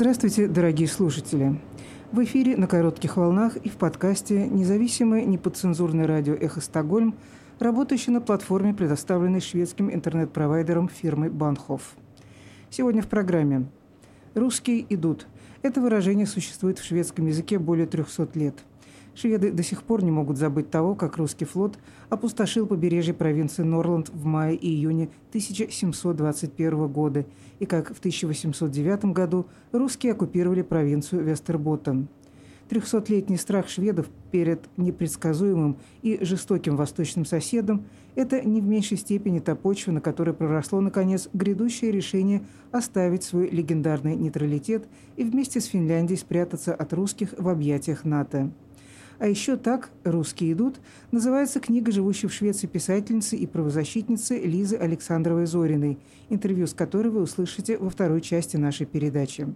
[0.00, 1.60] Здравствуйте, дорогие слушатели!
[2.12, 7.16] В эфире на коротких волнах и в подкасте независимое неподцензурное радио «Эхо Стокгольм»,
[7.58, 11.96] работающее на платформе, предоставленной шведским интернет-провайдером фирмы «Банхоф».
[12.70, 13.66] Сегодня в программе
[14.36, 15.26] «Русские идут».
[15.62, 18.54] Это выражение существует в шведском языке более 300 лет–
[19.20, 21.76] Шведы до сих пор не могут забыть того, как русский флот
[22.08, 27.26] опустошил побережье провинции Норланд в мае и июне 1721 года,
[27.58, 32.06] и как в 1809 году русские оккупировали провинцию Вестерботтен.
[32.68, 39.56] Трехсотлетний страх шведов перед непредсказуемым и жестоким восточным соседом– это не в меньшей степени та
[39.56, 46.20] почва, на которой проросло, наконец, грядущее решение оставить свой легендарный нейтралитет и вместе с Финляндией
[46.20, 48.52] спрятаться от русских в объятиях НАТО.
[49.18, 55.46] А еще так «Русские идут» называется книга живущей в Швеции писательницы и правозащитницы Лизы Александровой
[55.46, 59.52] Зориной, интервью с которой вы услышите во второй части нашей передачи.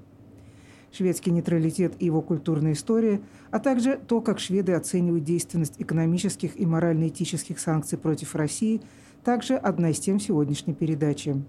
[0.90, 3.20] Шведский нейтралитет и его культурная история,
[3.52, 8.82] а также то, как шведы оценивают действенность экономических и морально-этических санкций против России,
[9.22, 11.40] также одна из тем сегодняшней передачи.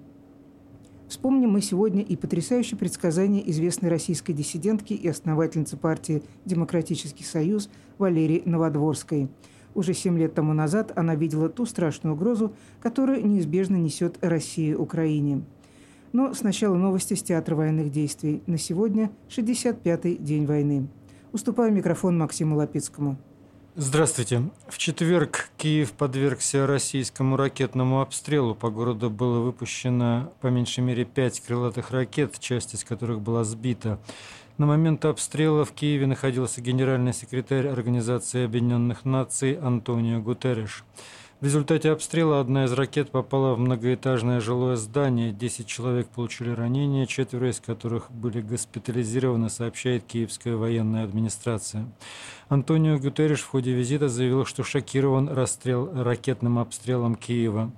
[1.07, 8.41] Вспомним мы сегодня и потрясающее предсказание известной российской диссидентки и основательницы партии «Демократический союз» Валерии
[8.45, 9.29] Новодворской.
[9.75, 15.43] Уже семь лет тому назад она видела ту страшную угрозу, которую неизбежно несет Россия Украине.
[16.13, 18.43] Но сначала новости с театра военных действий.
[18.45, 20.87] На сегодня 65-й день войны.
[21.31, 23.17] Уступаю микрофон Максиму Лапицкому.
[23.75, 24.51] Здравствуйте.
[24.67, 28.53] В четверг Киев подвергся российскому ракетному обстрелу.
[28.53, 33.97] По городу было выпущено по меньшей мере пять крылатых ракет, часть из которых была сбита.
[34.59, 40.83] На момент обстрела в Киеве находился генеральный секретарь Организации Объединенных Наций Антонио Гутерреш.
[41.43, 45.33] В результате обстрела одна из ракет попала в многоэтажное жилое здание.
[45.33, 51.85] Десять человек получили ранения, четверо из которых были госпитализированы, сообщает Киевская военная администрация.
[52.47, 57.73] Антонио Гутерриш в ходе визита заявил, что шокирован расстрел ракетным обстрелом Киева.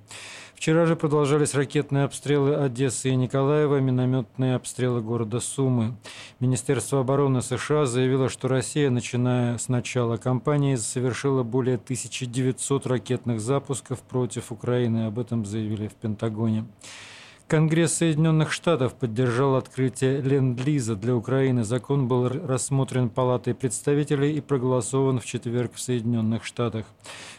[0.56, 5.98] Вчера же продолжались ракетные обстрелы Одессы и Николаева, минометные обстрелы города Сумы.
[6.40, 14.00] Министерство обороны США заявило, что Россия, начиная с начала кампании, совершила более 1900 ракетных запусков
[14.00, 15.04] против Украины.
[15.06, 16.64] Об этом заявили в Пентагоне.
[17.48, 21.62] Конгресс Соединенных Штатов поддержал открытие Ленд-Лиза для Украины.
[21.62, 26.86] Закон был рассмотрен Палатой представителей и проголосован в четверг в Соединенных Штатах.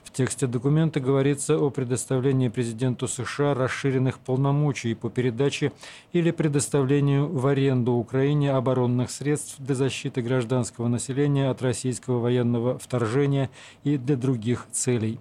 [0.05, 5.73] В тексте документа говорится о предоставлении президенту США расширенных полномочий по передаче
[6.13, 13.49] или предоставлению в аренду Украине оборонных средств для защиты гражданского населения от российского военного вторжения
[13.83, 15.19] и для других целей.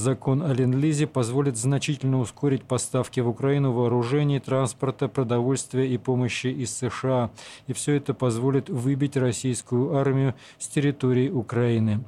[0.00, 6.74] Закон о Ленд-Лизе позволит значительно ускорить поставки в Украину вооружений, транспорта, продовольствия и помощи из
[6.74, 7.30] США.
[7.66, 12.02] И все это позволит выбить российскую армию с территории Украины.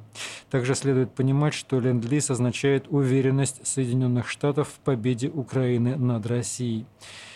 [0.49, 6.87] Также следует понимать, что Ленд-Лиз означает уверенность Соединенных Штатов в победе Украины над Россией.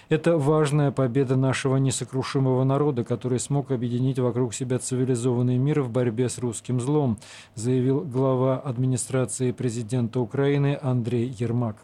[0.09, 6.29] Это важная победа нашего несокрушимого народа, который смог объединить вокруг себя цивилизованный мир в борьбе
[6.29, 7.17] с русским злом,
[7.55, 11.75] заявил глава администрации президента Украины Андрей Ермак.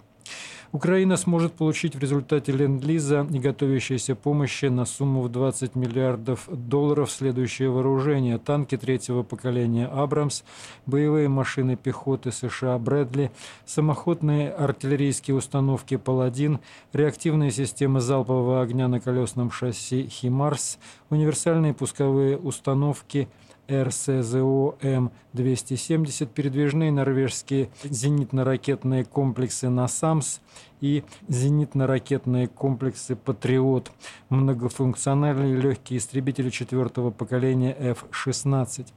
[0.74, 7.12] Украина сможет получить в результате Ленд-Лиза и готовящейся помощи на сумму в 20 миллиардов долларов
[7.12, 8.40] следующее вооружение.
[8.40, 10.42] Танки третьего поколения «Абрамс»,
[10.88, 13.32] боевые машины пехоты США «Брэдли»,
[13.68, 16.60] самоходные артиллерийские установки «Паладин»,
[16.92, 20.80] реактивные системы залпового огня на колесном шасси «Химарс»,
[21.12, 23.30] универсальные пусковые установки–
[23.72, 30.40] РСЗО М-270, передвижные норвежские зенитно-ракетные комплексы «Насамс»
[30.82, 33.92] и зенитно-ракетные комплексы «Патриот»,
[34.30, 38.88] многофункциональные легкие истребители четвертого поколения F-16.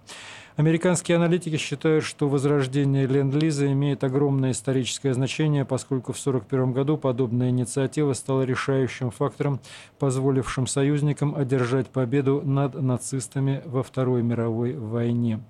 [0.56, 7.50] Американские аналитики считают, что возрождение Ленд-Лиза имеет огромное историческое значение, поскольку в 1941 году подобная
[7.50, 9.60] инициатива стала решающим фактором,
[9.98, 15.40] позволившим союзникам одержать победу над нацистами во Второй мировой войне.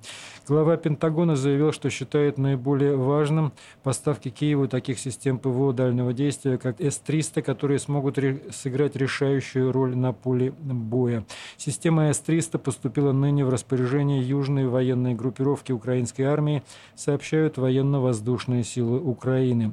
[0.49, 3.53] Глава Пентагона заявил, что считает наиболее важным
[3.83, 9.97] поставки Киеву таких систем ПВО дальнего действия, как С-300, которые смогут ре сыграть решающую роль
[9.97, 11.25] на поле боя.
[11.57, 16.63] Система С-300 поступила ныне в распоряжение Южной военной группировки украинской армии,
[16.95, 19.73] сообщают военно-воздушные силы Украины.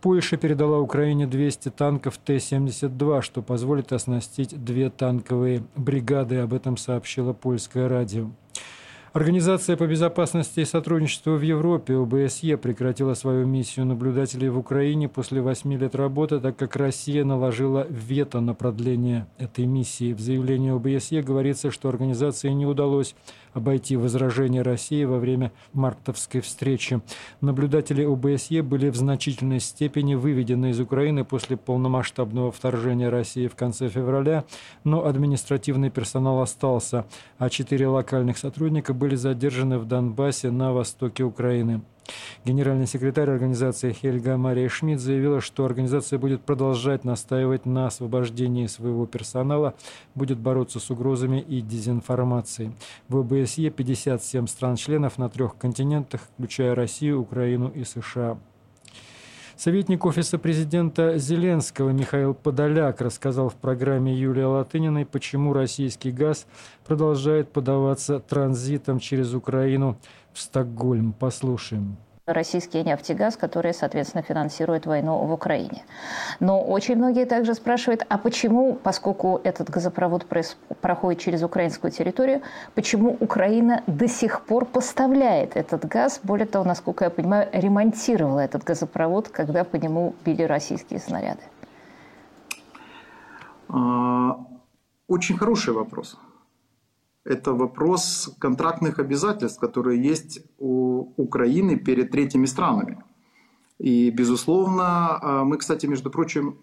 [0.00, 7.32] Польша передала Украине 200 танков Т-72, что позволит оснастить две танковые бригады, об этом сообщило
[7.32, 8.30] польское радио.
[9.14, 15.40] Организация по безопасности и сотрудничеству в Европе, ОБСЕ, прекратила свою миссию наблюдателей в Украине после
[15.40, 20.12] восьми лет работы, так как Россия наложила вето на продление этой миссии.
[20.12, 23.16] В заявлении ОБСЕ говорится, что организации не удалось
[23.52, 27.00] обойти возражения России во время мартовской встречи.
[27.40, 33.88] Наблюдатели ОБСЕ были в значительной степени выведены из Украины после полномасштабного вторжения России в конце
[33.88, 34.44] февраля,
[34.84, 37.06] но административный персонал остался,
[37.38, 41.82] а четыре локальных сотрудника были задержаны в Донбассе на востоке Украины.
[42.44, 49.06] Генеральный секретарь организации Хельга Мария Шмидт заявила, что организация будет продолжать настаивать на освобождении своего
[49.06, 49.74] персонала,
[50.14, 52.72] будет бороться с угрозами и дезинформацией.
[53.08, 58.38] В ОБСЕ 57 стран-членов на трех континентах, включая Россию, Украину и США.
[59.58, 66.46] Советник Офиса президента Зеленского Михаил Подоляк рассказал в программе Юлии Латыниной, почему российский газ
[66.86, 69.98] продолжает подаваться транзитом через Украину
[70.38, 71.12] Стокгольм.
[71.12, 71.96] Послушаем
[72.32, 75.84] российский нефтегаз, который, соответственно, финансирует войну в Украине.
[76.40, 80.26] Но очень многие также спрашивают, а почему, поскольку этот газопровод
[80.80, 82.42] проходит через украинскую территорию,
[82.74, 86.20] почему Украина до сих пор поставляет этот газ?
[86.22, 91.42] Более того, насколько я понимаю, ремонтировала этот газопровод, когда по нему били российские снаряды.
[93.68, 94.38] А,
[95.06, 96.18] очень хороший вопрос
[97.24, 103.02] это вопрос контрактных обязательств, которые есть у Украины перед третьими странами.
[103.78, 106.58] И, безусловно, а, мы, кстати, между прочим,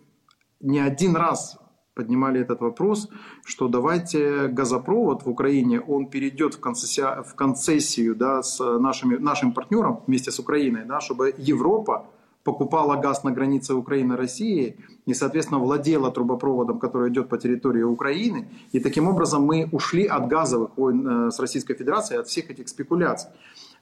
[0.59, 1.57] не один раз
[1.93, 3.09] поднимали этот вопрос,
[3.45, 9.53] что давайте газопровод в Украине, он перейдет в, концессию, в концессию да, с нашими, нашим
[9.53, 12.07] партнером вместе с Украиной, да, чтобы Европа
[12.45, 14.17] покупала газ на границе Украины
[15.07, 18.47] и соответственно, владела трубопроводом, который идет по территории Украины.
[18.71, 22.69] И таким образом мы ушли от газовых войн э, с Российской Федерацией, от всех этих
[22.69, 23.29] спекуляций.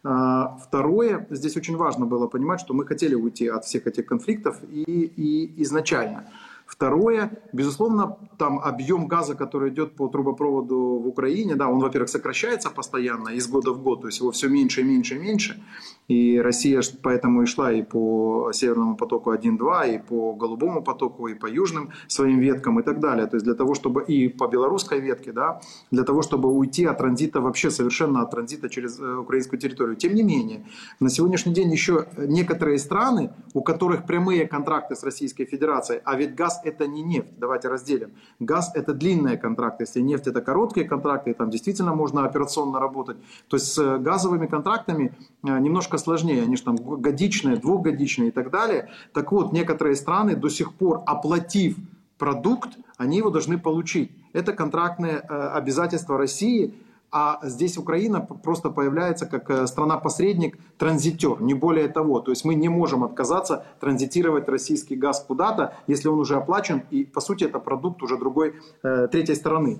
[0.05, 4.57] А, второе, здесь очень важно было понимать, что мы хотели уйти от всех этих конфликтов
[4.69, 6.23] и, и изначально.
[6.65, 12.69] Второе, безусловно, там объем газа, который идет по трубопроводу в Украине, да, он, во-первых, сокращается
[12.69, 15.61] постоянно из года в год, то есть его все меньше и меньше и меньше.
[16.07, 21.33] И Россия поэтому и шла и по Северному потоку 1-2, и по Голубому потоку, и
[21.33, 23.27] по южным своим веткам и так далее.
[23.27, 25.61] То есть для того, чтобы и по белорусской ветке, да,
[25.91, 29.95] для того, чтобы уйти от транзита вообще совершенно от транзита через э, украинскую территорию.
[29.95, 30.65] Тем не менее,
[30.99, 36.35] на сегодняшний день еще некоторые страны, у которых прямые контракты с Российской Федерацией, а ведь
[36.35, 38.11] газ это не нефть, давайте разделим.
[38.39, 43.17] Газ это длинные контракты, если нефть это короткие контракты, там действительно можно операционно работать.
[43.47, 45.59] То есть с газовыми контрактами э,
[45.93, 48.89] немножко сложнее, они же там годичные, двухгодичные и так далее.
[49.13, 51.77] Так вот, некоторые страны до сих пор, оплатив
[52.17, 54.11] продукт, они его должны получить.
[54.33, 56.73] Это контрактные э, обязательства России
[57.15, 62.21] а здесь Украина просто появляется как э, страна-посредник, транзитер, не более того.
[62.21, 67.03] То есть мы не можем отказаться транзитировать российский газ куда-то, если он уже оплачен, и
[67.03, 69.79] по сути это продукт уже другой, э, третьей стороны.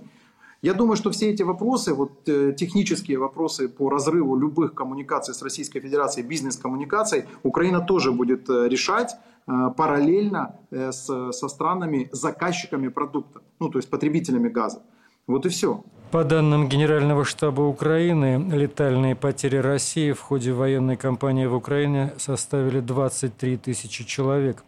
[0.63, 5.43] Я думаю, что все эти вопросы, вот э, технические вопросы по разрыву любых коммуникаций с
[5.43, 9.15] Российской Федерацией, бизнес-коммуникаций, Украина тоже будет решать
[9.45, 14.81] параллельно с, со странами, заказчиками продукта, ну то есть потребителями газа.
[15.27, 15.83] Вот и все.
[16.11, 22.81] По данным Генерального штаба Украины, летальные потери России в ходе военной кампании в Украине составили
[22.81, 24.63] 23 тысячи человек.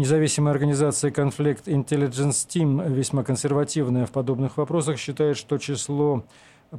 [0.00, 6.24] Независимая организация Conflict Intelligence Team, весьма консервативная в подобных вопросах, считает, что число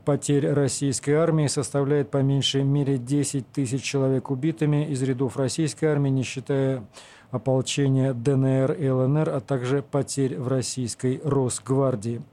[0.05, 6.09] потерь российской армии составляет по меньшей мере 10 тысяч человек убитыми из рядов российской армии,
[6.09, 6.83] не считая
[7.29, 12.23] ополчения ДНР и ЛНР, а также потерь в российской Росгвардии.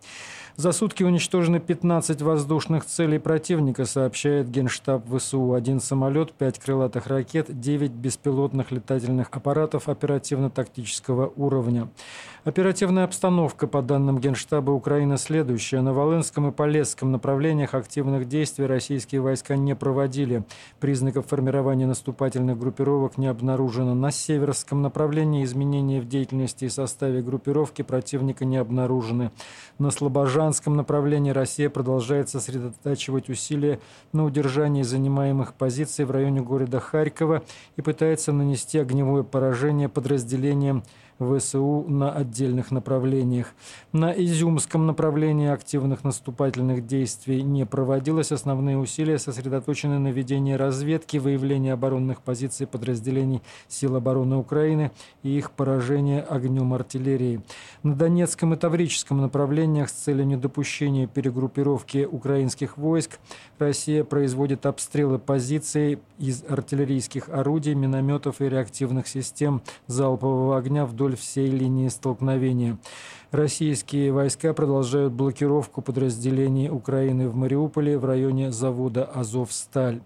[0.58, 5.52] За сутки уничтожены 15 воздушных целей противника, сообщает Генштаб ВСУ.
[5.52, 11.86] Один самолет, пять крылатых ракет, 9 беспилотных летательных аппаратов оперативно-тактического уровня.
[12.48, 15.82] Оперативная обстановка, по данным Генштаба Украины, следующая.
[15.82, 20.44] На Волынском и Полесском направлениях активных действий российские войска не проводили.
[20.80, 23.94] Признаков формирования наступательных группировок не обнаружено.
[23.94, 29.30] На Северском направлении изменения в деятельности и составе группировки противника не обнаружены.
[29.78, 33.78] На Слобожанском направлении Россия продолжает сосредотачивать усилия
[34.14, 37.42] на удержании занимаемых позиций в районе города Харькова
[37.76, 40.82] и пытается нанести огневое поражение подразделениям
[41.18, 43.54] ВСУ на отдельных направлениях.
[43.92, 48.32] На Изюмском направлении активных наступательных действий не проводилось.
[48.32, 55.50] Основные усилия сосредоточены на ведении разведки, выявлении оборонных позиций подразделений сил обороны Украины и их
[55.50, 57.40] поражения огнем артиллерии.
[57.82, 63.18] На Донецком и Таврическом направлениях с целью недопущения перегруппировки украинских войск
[63.58, 71.50] Россия производит обстрелы позиций из артиллерийских орудий, минометов и реактивных систем залпового огня вдоль всей
[71.50, 72.78] линии столкновения.
[73.30, 80.00] Российские войска продолжают блокировку подразделений Украины в Мариуполе в районе завода «Азовсталь».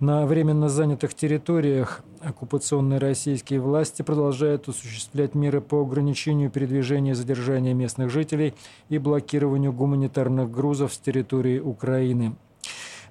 [0.00, 7.74] На временно занятых территориях оккупационные российские власти продолжают осуществлять меры по ограничению передвижения и задержания
[7.74, 8.54] местных жителей
[8.88, 12.34] и блокированию гуманитарных грузов с территории Украины.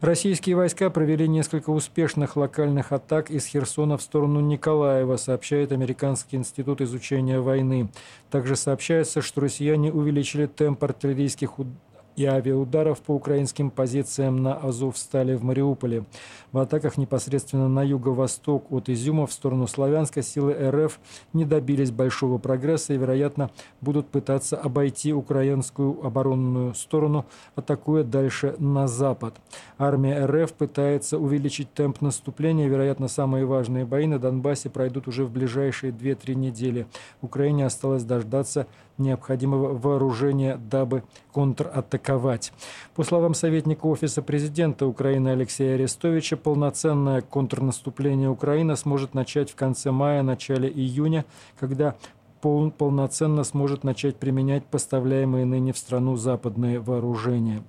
[0.01, 6.79] Российские войска провели несколько успешных локальных атак из Херсона в сторону Николаева, сообщает Американский институт
[6.79, 7.89] изучения войны.
[8.31, 11.88] Также сообщается, что россияне увеличили темп артиллерийских ударов
[12.19, 16.03] и авиаударов по украинским позициям на Азовстале в Мариуполе.
[16.51, 20.99] В атаках непосредственно на юго-восток от Изюма в сторону Славянска силы РФ
[21.31, 28.87] не добились большого прогресса и, вероятно, будут пытаться обойти украинскую оборонную сторону, атакуя дальше на
[28.87, 29.35] запад.
[29.77, 32.67] Армия РФ пытается увеличить темп наступления.
[32.67, 36.85] Вероятно, самые важные бои на Донбассе пройдут уже в ближайшие 2-3 недели.
[37.21, 38.67] Украине осталось дождаться
[38.99, 41.03] необходимого вооружения, дабы
[41.33, 42.53] контратаковать.
[42.95, 49.91] По словам советника Офиса президента Украины Алексея Арестовича, полноценное контрнаступление Украины сможет начать в конце
[49.91, 51.25] мая, начале июня,
[51.59, 51.95] когда
[52.41, 57.63] пол, полноценно сможет начать применять поставляемые ныне в страну западные вооружения.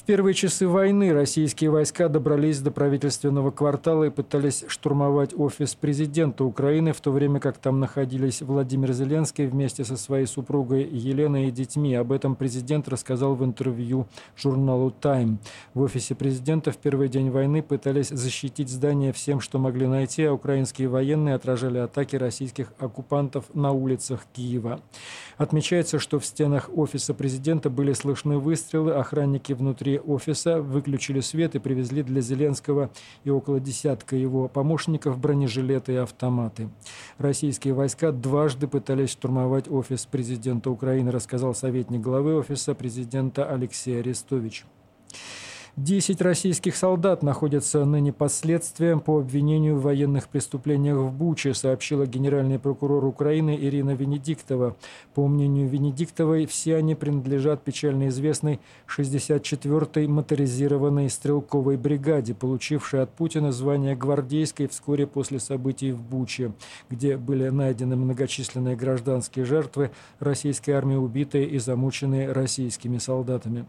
[0.00, 6.42] В первые часы войны российские войска добрались до правительственного квартала и пытались штурмовать офис президента
[6.42, 11.50] Украины, в то время как там находились Владимир Зеленский вместе со своей супругой Еленой и
[11.50, 11.94] детьми.
[11.94, 14.06] Об этом президент рассказал в интервью
[14.38, 15.38] журналу «Тайм».
[15.74, 20.32] В офисе президента в первый день войны пытались защитить здание всем, что могли найти, а
[20.32, 24.80] украинские военные отражали атаки российских оккупантов на улицах Киева.
[25.40, 31.58] Отмечается, что в стенах офиса президента были слышны выстрелы, охранники внутри офиса, выключили свет и
[31.58, 32.90] привезли для Зеленского
[33.24, 36.68] и около десятка его помощников бронежилеты и автоматы.
[37.16, 44.66] Российские войска дважды пытались штурмовать офис президента Украины, рассказал советник главы офиса президента Алексей Арестович.
[45.82, 52.04] Десять российских солдат находятся ныне под следствием по обвинению в военных преступлениях в Буче, сообщила
[52.06, 54.76] генеральный прокурор Украины Ирина Венедиктова.
[55.14, 58.60] По мнению Венедиктовой, все они принадлежат печально известной
[58.94, 66.52] 64-й моторизированной стрелковой бригаде, получившей от Путина звание гвардейской вскоре после событий в Буче,
[66.90, 73.64] где были найдены многочисленные гражданские жертвы российской армии, убитые и замученные российскими солдатами.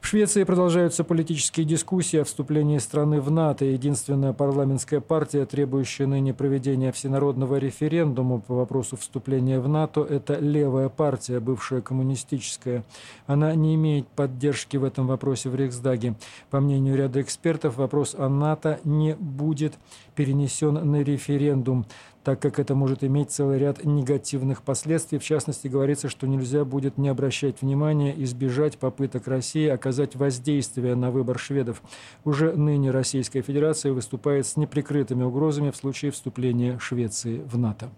[0.00, 3.66] В Швеции продолжаются политические дискуссии о вступлении страны в НАТО.
[3.66, 10.88] Единственная парламентская партия, требующая ныне проведения всенародного референдума по вопросу вступления в НАТО, это левая
[10.88, 12.82] партия, бывшая коммунистическая.
[13.26, 16.14] Она не имеет поддержки в этом вопросе в Рейхсдаге.
[16.48, 19.74] По мнению ряда экспертов, вопрос о НАТО не будет
[20.16, 21.84] перенесен на референдум
[22.24, 25.18] так как это может иметь целый ряд негативных последствий.
[25.18, 31.10] В частности, говорится, что нельзя будет не обращать внимания, избежать попыток России оказать воздействие на
[31.10, 31.82] выбор шведов.
[32.24, 37.90] Уже ныне Российская Федерация выступает с неприкрытыми угрозами в случае вступления Швеции в НАТО.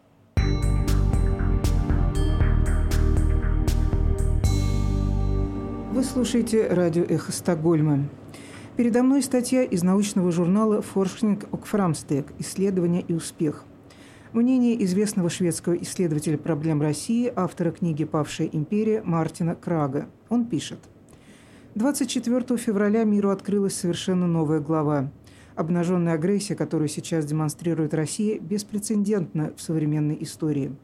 [5.92, 8.08] Вы слушаете радио «Эхо Стокгольма».
[8.76, 12.32] Передо мной статья из научного журнала «Форшнинг ок Фрамстек.
[12.38, 13.64] Исследование и успех».
[14.32, 20.06] Мнение известного шведского исследователя проблем России, автора книги «Павшая империя» Мартина Крага.
[20.30, 20.78] Он пишет.
[21.74, 25.10] 24 февраля миру открылась совершенно новая глава.
[25.54, 30.74] Обнаженная агрессия, которую сейчас демонстрирует Россия, беспрецедентна в современной истории.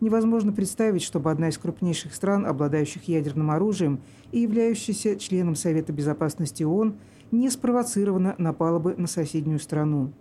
[0.00, 4.00] Невозможно представить, чтобы одна из крупнейших стран, обладающих ядерным оружием
[4.32, 6.96] и являющаяся членом Совета Безопасности ООН,
[7.30, 10.12] не спровоцированно напала бы на соседнюю страну.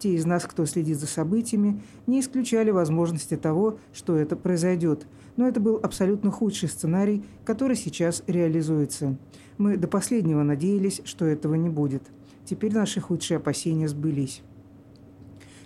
[0.00, 5.06] Те из нас, кто следит за событиями, не исключали возможности того, что это произойдет.
[5.36, 9.18] Но это был абсолютно худший сценарий, который сейчас реализуется.
[9.58, 12.02] Мы до последнего надеялись, что этого не будет.
[12.46, 14.40] Теперь наши худшие опасения сбылись.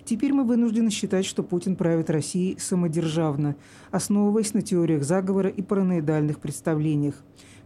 [0.05, 3.55] Теперь мы вынуждены считать, что Путин правит Россией самодержавно,
[3.93, 7.14] основываясь на теориях заговора и параноидальных представлениях.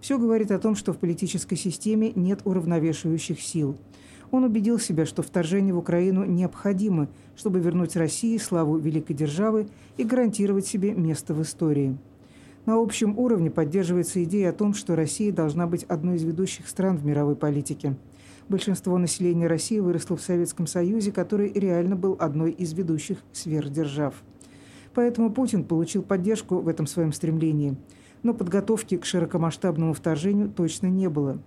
[0.03, 3.79] Все говорит о том, что в политической системе нет уравновешивающих сил–
[4.30, 10.04] Он убедил себя, что вторжение в Украину необходимо, чтобы вернуть России славу великой державы и
[10.04, 11.97] гарантировать себе место в истории.
[12.66, 16.99] На общем уровне поддерживается идея о том, что Россия должна быть одной из ведущих стран
[16.99, 17.97] в мировой политике.
[18.50, 24.14] Большинство населения России выросло в Советском Союзе, который реально был одной из ведущих сверхдержав.
[24.94, 27.76] Поэтому Путин получил поддержку в этом своем стремлении.
[28.23, 31.38] Но подготовки к широкомасштабному вторжению точно не было.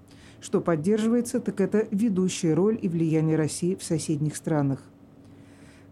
[0.41, 4.81] Что поддерживается, так это ведущая роль и влияние России в соседних странах.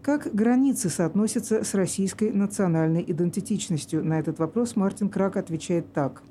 [0.02, 4.04] Как границы соотносятся с российской национальной идентичностью?
[4.04, 6.22] На этот вопрос Мартин Крак отвечает так.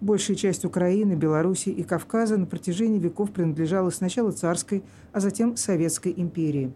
[0.00, 4.82] Большая часть Украины, Беларуси и Кавказа на протяжении веков принадлежала сначала царской,
[5.12, 6.72] а затем советской империи.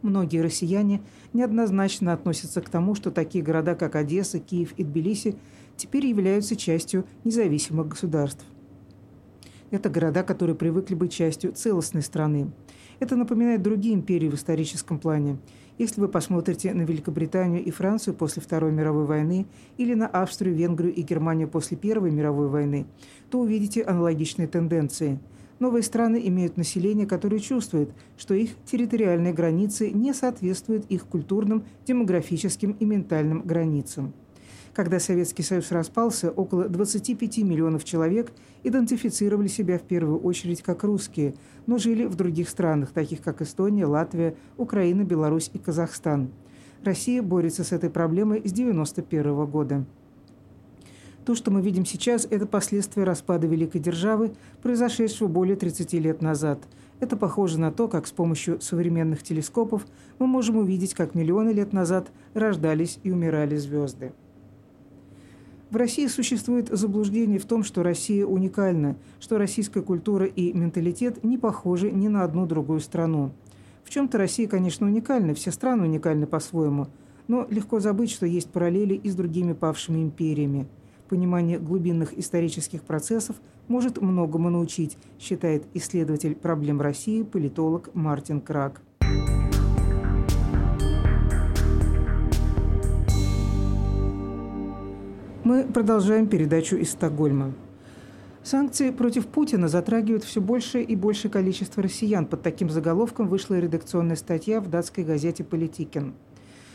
[0.00, 5.36] Многие россияне неоднозначно относятся к тому, что такие города, как Одесса, Киев и Тбилиси,
[5.76, 8.44] теперь являются частью независимых государств.
[9.70, 12.50] Это города, которые привыкли быть частью целостной страны.
[13.00, 15.38] Это напоминает другие империи в историческом плане.
[15.76, 19.46] Если вы посмотрите на Великобританию и Францию после Второй мировой войны
[19.76, 22.86] или на Австрию, Венгрию и Германию после Первой мировой войны,
[23.30, 25.20] то увидите аналогичные тенденции.
[25.58, 32.72] Новые страны имеют население, которое чувствует, что их территориальные границы не соответствуют их культурным, демографическим
[32.72, 34.14] и ментальным границам.
[34.78, 38.30] Когда Советский Союз распался, около 25 миллионов человек
[38.62, 41.34] идентифицировали себя в первую очередь как русские,
[41.66, 46.30] но жили в других странах, таких как Эстония, Латвия, Украина, Беларусь и Казахстан.
[46.84, 49.84] Россия борется с этой проблемой с 1991 года.
[51.26, 54.30] То, что мы видим сейчас, это последствия распада великой державы,
[54.62, 56.60] произошедшего более 30 лет назад.
[57.00, 59.84] Это похоже на то, как с помощью современных телескопов
[60.20, 64.12] мы можем увидеть, как миллионы лет назад рождались и умирали звезды.
[65.70, 71.36] В России существует заблуждение в том, что Россия уникальна, что российская культура и менталитет не
[71.36, 73.32] похожи ни на одну другую страну.
[73.84, 76.86] В чем-то Россия, конечно, уникальна, все страны уникальны по-своему,
[77.26, 80.66] но легко забыть, что есть параллели и с другими павшими империями.
[81.10, 88.80] Понимание глубинных исторических процессов может многому научить, считает исследователь проблем России, политолог Мартин Крак.
[95.48, 97.54] Мы продолжаем передачу из Стокгольма.
[98.42, 102.26] Санкции против Путина затрагивают все большее и большее количество россиян.
[102.26, 106.12] Под таким заголовком вышла редакционная статья в датской газете «Политикен».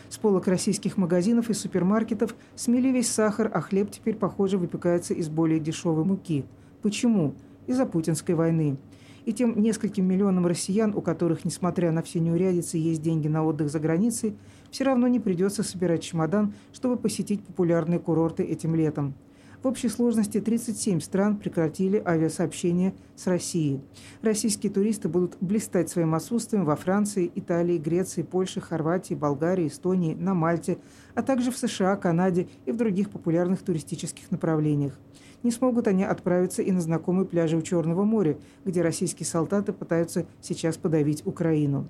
[0.10, 5.30] С полок российских магазинов и супермаркетов смели весь сахар, а хлеб теперь, похоже, выпекается из
[5.30, 6.44] более дешевой муки.
[6.81, 7.36] Почему?
[7.68, 8.79] Из-за путинской войны
[9.25, 13.70] и тем нескольким миллионам россиян, у которых, несмотря на все неурядицы, есть деньги на отдых
[13.70, 14.36] за границей,
[14.74, 19.14] все равно не придется собирать чемодан, чтобы посетить популярные курорты этим летом.
[19.62, 23.81] В общей сложности 37 стран прекратили авиасообщение с Россией.
[24.24, 30.33] Российские туристы будут блистать своим отсутствием во Франции, Италии, Греции, Польше, Хорватии, Болгарии, Эстонии, на
[30.33, 30.79] Мальте,
[31.14, 35.00] а также в США, Канаде и в других популярных туристических направлениях.
[35.44, 40.25] Не смогут они отправиться и на знакомые пляжи у Черного моря, где российские солдаты пытаются
[40.42, 41.90] сейчас подавить Украину.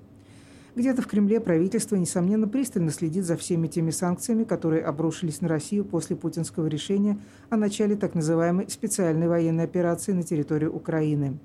[0.76, 5.84] Где-то в Кремле правительство, несомненно, пристально следит за всеми теми санкциями, которые обрушились на Россию
[5.84, 11.38] после путинского решения о начале так называемой специальной военной операции на территории Украины.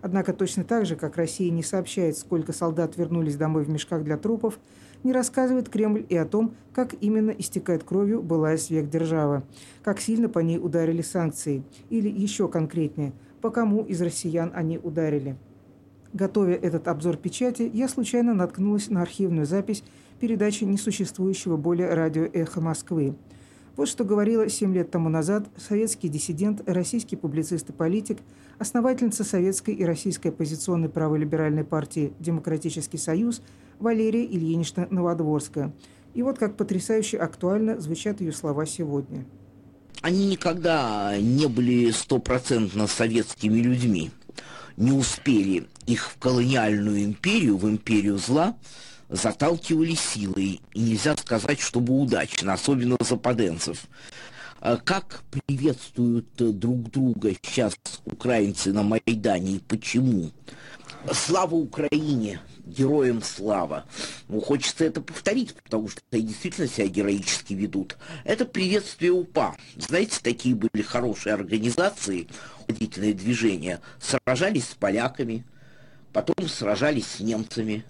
[0.00, 4.16] Однако точно так же, как Россия не сообщает, сколько солдат вернулись домой в мешках для
[4.16, 4.58] трупов,
[5.02, 9.44] не рассказывает Кремль и о том, как именно истекает кровью былая сверхдержава,
[9.82, 15.36] как сильно по ней ударили санкции, или еще конкретнее, по кому из россиян они ударили.
[16.14, 19.82] Готовя этот обзор печати, я случайно наткнулась на архивную запись
[20.20, 23.16] передачи несуществующего более радио «Эхо Москвы».
[23.74, 28.18] Вот что говорила семь лет тому назад советский диссидент, российский публицист и политик,
[28.60, 33.42] основательница советской и российской оппозиционной праволиберальной партии «Демократический союз»
[33.80, 35.72] Валерия Ильинична Новодворская.
[36.14, 39.24] И вот как потрясающе актуально звучат ее слова сегодня.
[40.00, 44.12] Они никогда не были стопроцентно советскими людьми.
[44.76, 48.56] Не успели их в колониальную империю, в империю зла,
[49.08, 50.60] заталкивали силой.
[50.72, 53.84] И нельзя сказать, чтобы удачно, особенно западенцев.
[54.64, 60.30] А как приветствуют друг друга сейчас украинцы на Майдане и почему?
[61.12, 62.40] Слава Украине!
[62.64, 63.84] героям слава.
[64.28, 67.98] Ну, хочется это повторить, потому что они действительно себя героически ведут.
[68.24, 69.54] Это приветствие УПА.
[69.76, 72.26] Знаете, такие были хорошие организации,
[72.66, 73.82] ходительные движения.
[74.00, 75.44] Сражались с поляками,
[76.14, 77.84] потом сражались с немцами,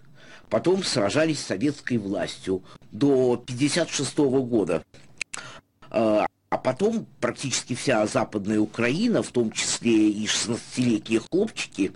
[0.50, 4.82] потом сражались с советской властью до 1956 года.
[6.54, 11.90] А, потом практически вся западная Украина, в том числе и 16-летние хлопчики,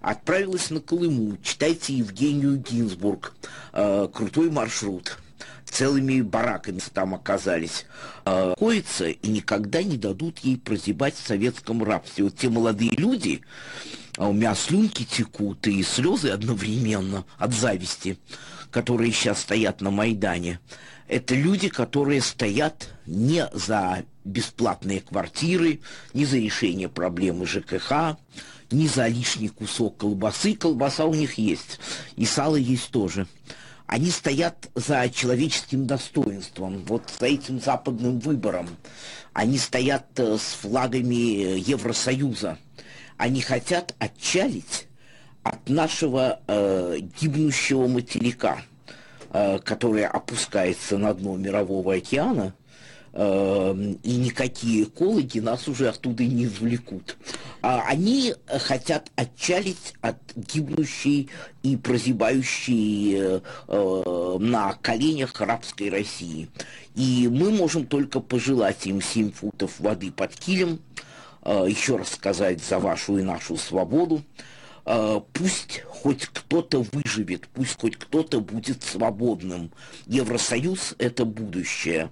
[0.00, 1.36] отправилась на Колыму.
[1.42, 3.34] Читайте Евгению Гинзбург.
[3.74, 5.18] Э, крутой маршрут
[5.66, 7.84] целыми бараками там оказались,
[8.24, 12.24] э, коится и никогда не дадут ей прозябать в советском рабстве.
[12.24, 13.42] Вот те молодые люди,
[14.16, 18.18] а у меня слюнки текут и слезы одновременно от зависти,
[18.70, 20.60] которые сейчас стоят на Майдане.
[21.08, 25.80] Это люди, которые стоят не за бесплатные квартиры,
[26.14, 28.18] не за решение проблемы ЖКХ,
[28.70, 30.54] не за лишний кусок колбасы.
[30.54, 31.80] Колбаса у них есть,
[32.16, 33.26] и сало есть тоже
[33.88, 38.68] они стоят за человеческим достоинством, вот за этим западным выбором.
[39.32, 42.58] Они стоят э, с флагами Евросоюза.
[43.16, 44.88] Они хотят отчалить
[45.42, 48.60] от нашего э, гибнущего материка,
[49.32, 52.54] э, который опускается на дно мирового океана–
[53.12, 57.16] Эм, и никакие экологи нас уже оттуда не извлекут.
[57.62, 61.30] А они хотят отчалить от гибнущей
[61.62, 66.48] и прозябающей э, на коленях арабской России.
[66.94, 70.78] И мы можем только пожелать им 7 футов воды под килем,
[71.42, 74.22] э, еще раз сказать за вашу и нашу свободу,
[75.32, 79.70] пусть хоть кто-то выживет, пусть хоть кто-то будет свободным.
[80.06, 82.10] Евросоюз– это будущее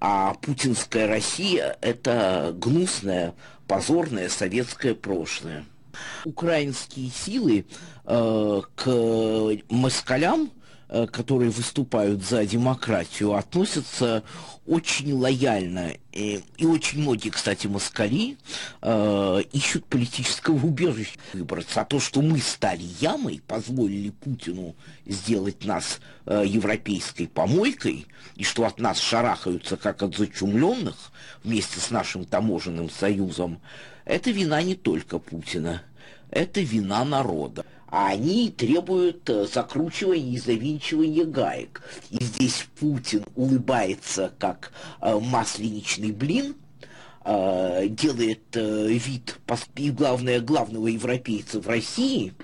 [0.00, 3.34] а путинская Россия– это гнусное,
[3.66, 5.64] позорное советское прошлое.
[6.24, 7.66] Украинские силы
[8.04, 10.50] э, к москалям
[10.88, 14.22] которые выступают за демократию, относятся
[14.66, 15.92] очень лояльно.
[16.12, 18.36] И, и очень многие, кстати, москали
[18.82, 21.80] э, ищут политического убежища выбраться.
[21.80, 28.64] А то, что мы стали ямой, позволили Путину сделать нас э, европейской помойкой, и что
[28.64, 30.96] от нас шарахаются, как от зачумленных,
[31.44, 33.60] вместе с нашим таможенным союзом,
[34.04, 35.82] это вина не только Путина,
[36.30, 37.64] это вина народа
[37.96, 41.80] а они требуют э, закручивания и завинчивания гаек.
[42.10, 46.56] И здесь Путин улыбается, как э, масленичный блин,
[47.24, 49.38] э, делает вид,
[49.76, 52.34] и главное, главного европейца в России,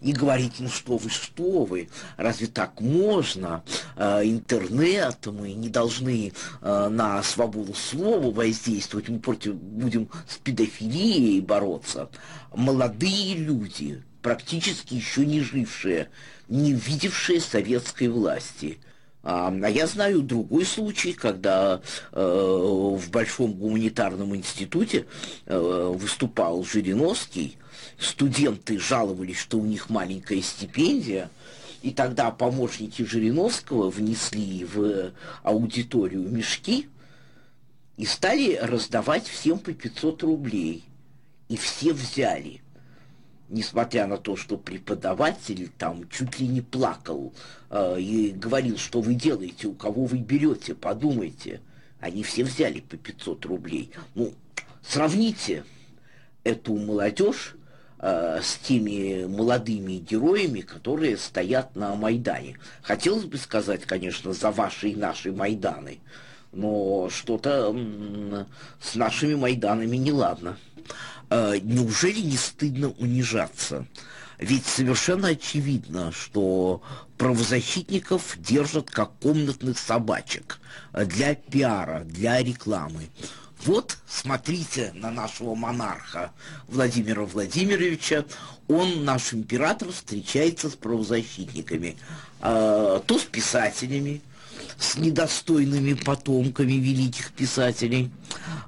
[0.00, 3.64] и говорит, ну что вы, что вы, разве так можно?
[3.96, 12.08] Интернет, мы не должны на свободу слова воздействовать, мы против будем с педофилией бороться.
[12.54, 16.10] Молодые люди, практически еще не жившие,
[16.48, 18.78] не видевшие советской власти.
[19.22, 21.80] А, а я знаю другой случай, когда
[22.12, 25.06] э, в Большом гуманитарном институте
[25.46, 27.56] э, выступал Жириновский,
[27.98, 31.30] студенты жаловались, что у них маленькая стипендия,
[31.80, 35.12] и тогда помощники Жириновского внесли в
[35.42, 36.86] аудиторию мешки
[37.96, 40.84] и стали раздавать всем по 500 рублей.
[41.48, 42.60] И все взяли–
[43.48, 47.32] несмотря на то, что преподаватель там чуть ли не плакал
[47.70, 51.60] э, и говорил, что вы делаете, у кого вы берете, подумайте.
[52.00, 53.90] Они все взяли по 500 рублей.
[54.14, 54.32] Ну,
[54.82, 55.64] сравните
[56.44, 57.56] эту молодежь
[57.98, 62.58] э, с теми молодыми героями, которые стоят на Майдане.
[62.82, 65.98] Хотелось бы сказать, конечно, за ваши и наши Майданы,
[66.52, 67.74] но что-то
[68.80, 70.56] с нашими Майданами неладно.
[70.78, 70.82] Э,
[71.30, 73.86] неужели не стыдно унижаться?
[74.38, 76.80] Ведь совершенно очевидно, что
[77.16, 80.60] правозащитников держат как комнатных собачек
[80.92, 83.08] для пиара, для рекламы.
[83.64, 86.32] Вот, смотрите на нашего монарха
[86.68, 88.24] Владимира Владимировича.
[88.68, 91.96] Он, наш император, встречается с правозащитниками.
[92.40, 94.22] Э, то с писателями,
[94.78, 98.10] с недостойными потомками великих писателей,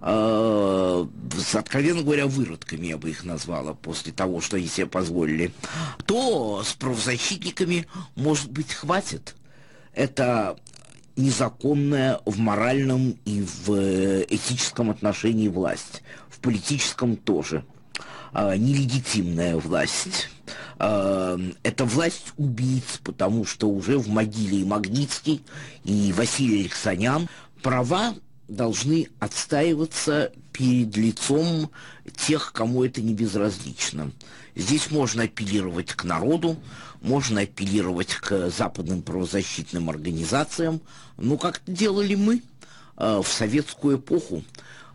[0.03, 1.07] э,
[1.39, 5.53] с, откровенно говоря, выродками я бы их назвала после того, что они себе позволили,
[6.07, 9.37] то с правозащитниками, может быть, хватит.
[9.95, 10.57] Это
[11.17, 17.65] незаконная в моральном и в этическом отношении власть, в политическом тоже–
[18.33, 20.29] э, нелегитимная власть.
[20.83, 25.45] Э, это власть убийц, потому что уже в могиле и Магнитский,
[25.85, 27.29] и Василий Алексанян
[27.63, 28.15] права
[28.49, 31.71] должны отстаиваться перед лицом
[32.17, 34.11] тех, кому это не безразлично.
[34.57, 36.57] Здесь можно апеллировать к народу,
[37.03, 40.81] можно апеллировать к западным правозащитным организациям,
[41.19, 42.43] ну, как делали мы
[42.97, 44.43] э, в советскую эпоху.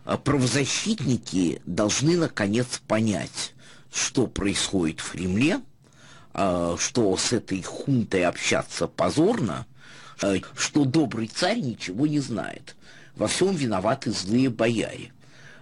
[0.04, 3.54] А правозащитники должны наконец понять,
[3.92, 5.60] что происходит в Кремле,
[6.78, 9.66] что с этой хунтой общаться позорно,
[10.20, 12.76] а, что добрый царь ничего не знает.
[13.16, 15.10] во всем виноваты злые бояре.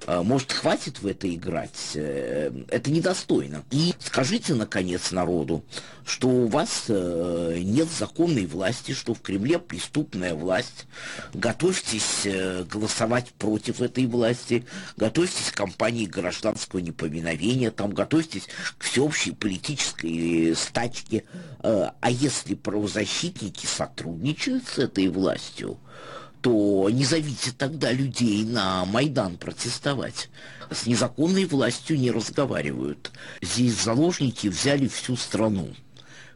[0.06, 1.92] А, может, хватит в это играть?
[1.94, 3.64] Э, это недостойно.
[3.70, 5.64] И скажите, наконец, народу,
[6.04, 10.86] что у вас э, нет законной власти, что в Кремле преступная власть.
[11.32, 19.32] Готовьтесь э, голосовать против этой власти, готовьтесь к кампании гражданского неповиновения, там готовьтесь к всеобщей
[19.32, 21.24] политической стачке.
[21.62, 25.78] А если правозащитники сотрудничают с этой властью,
[26.44, 30.28] то не зовите тогда людей на Майдан протестовать.
[30.70, 33.12] С незаконной властью не разговаривают.
[33.40, 35.70] Здесь заложники взяли всю страну.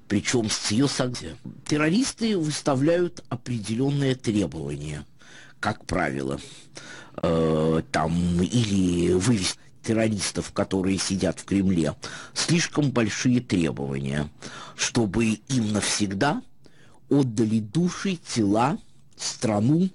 [0.08, 1.36] Причем с ее согласия.
[1.66, 5.04] Террористы выставляют определенные требования,
[5.60, 6.40] как правило.
[7.22, 11.94] Э, там или вывести террористов, которые сидят в Кремле,
[12.32, 14.30] слишком большие требования,
[14.74, 16.40] чтобы им навсегда
[17.10, 18.78] отдали души, тела,
[19.22, 19.88] страну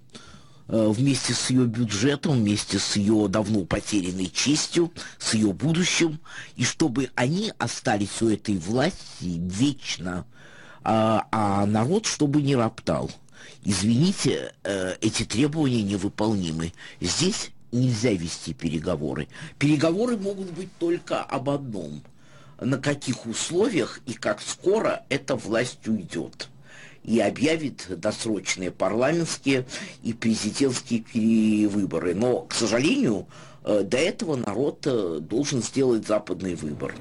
[0.67, 6.19] э, вместе с ее бюджетом, вместе с ее давно потерянной честью, с ее будущим,
[6.55, 10.25] и чтобы они остались у этой власти вечно,
[10.83, 13.09] а, а народ чтобы не роптал.
[13.65, 16.73] Извините, э, эти требования невыполнимы.
[16.99, 19.27] Здесь нельзя вести переговоры.
[19.57, 22.03] Переговоры могут быть только об одном.
[22.59, 26.49] На каких условиях и как скоро эта власть уйдет
[27.03, 29.65] и объявит досрочные парламентские
[30.03, 32.15] и президентские перевыборы.
[32.15, 33.27] Но, к сожалению,
[33.63, 36.93] э, до этого народ э, должен сделать западный выбор.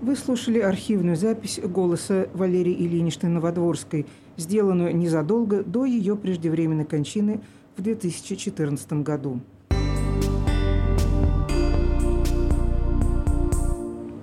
[0.00, 7.40] Вы слушали архивную запись голоса Валерии Ильиничны Новодворской, сделанную незадолго до ее преждевременной кончины
[7.76, 9.40] в 2014 году.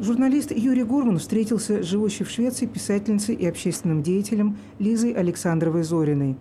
[0.05, 6.37] Журналист Юрий Гурман встретился с живущей в Швеции писательницей и общественным деятелем Лизой Александровой Зориной.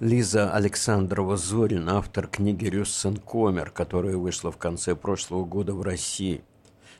[0.00, 6.42] Лиза Александрова Зорина, автор книги «Рюссен Комер», которая вышла в конце прошлого года в России.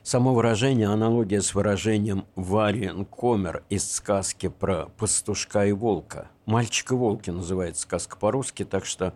[0.01, 6.29] Само выражение– аналогия с выражением «Вариен Комер» из сказки про пастушка и волка.
[6.47, 9.13] «Мальчик и волки» называется сказка по-русски, так что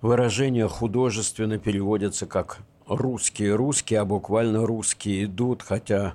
[0.00, 6.14] выражение художественно переводится как русские русские, а буквально русские идут, хотя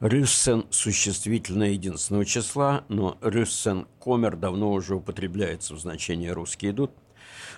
[0.00, 6.90] Рюссен– существительное единственного числа, но Рюссен Комер давно уже употребляется в значении «русские идут».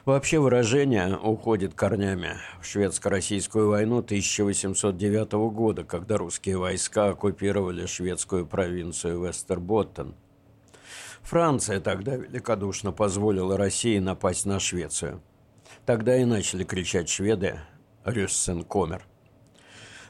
[0.04, 9.26] Вообще выражение уходит корнями в шведско-российскую войну 1809 года, когда русские войска оккупировали шведскую провинцию
[9.26, 10.14] Вестерботтен.
[11.22, 15.20] Франция тогда великодушно позволила России напасть на Швецию.
[15.84, 17.58] Тогда и начали кричать шведы
[18.06, 19.04] Рюссенкомер.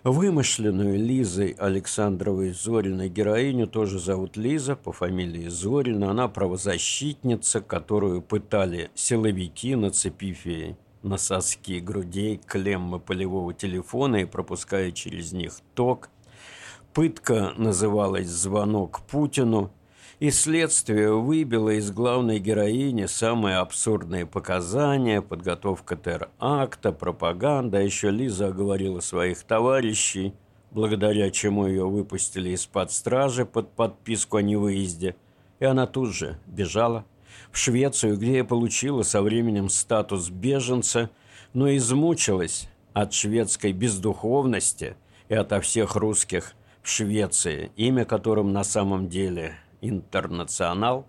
[0.04, 6.10] Вымышленную Лизой Александровой Зориной героиню тоже зовут Лиза по фамилии Зорина.
[6.10, 14.92] Она правозащитница, которую пытали силовики, нацепив ей на соски грудей клеммы полевого телефона и пропуская
[14.92, 16.10] через них ток.
[16.92, 19.72] Пытка называлась «Звонок Путину»,
[20.18, 27.78] и следствие выбило из главной героини самые абсурдные показания, подготовка теракта, пропаганда.
[27.78, 30.32] А еще Лиза оговорила своих товарищей,
[30.70, 35.16] благодаря чему ее выпустили из-под стражи под подписку о невыезде.
[35.60, 37.04] И она тут же бежала
[37.52, 41.10] в Швецию, где я получила со временем статус беженца,
[41.52, 44.96] но измучилась от шведской бездуховности
[45.28, 51.06] и ото всех русских в Швеции, имя которым на самом деле «Интернационал».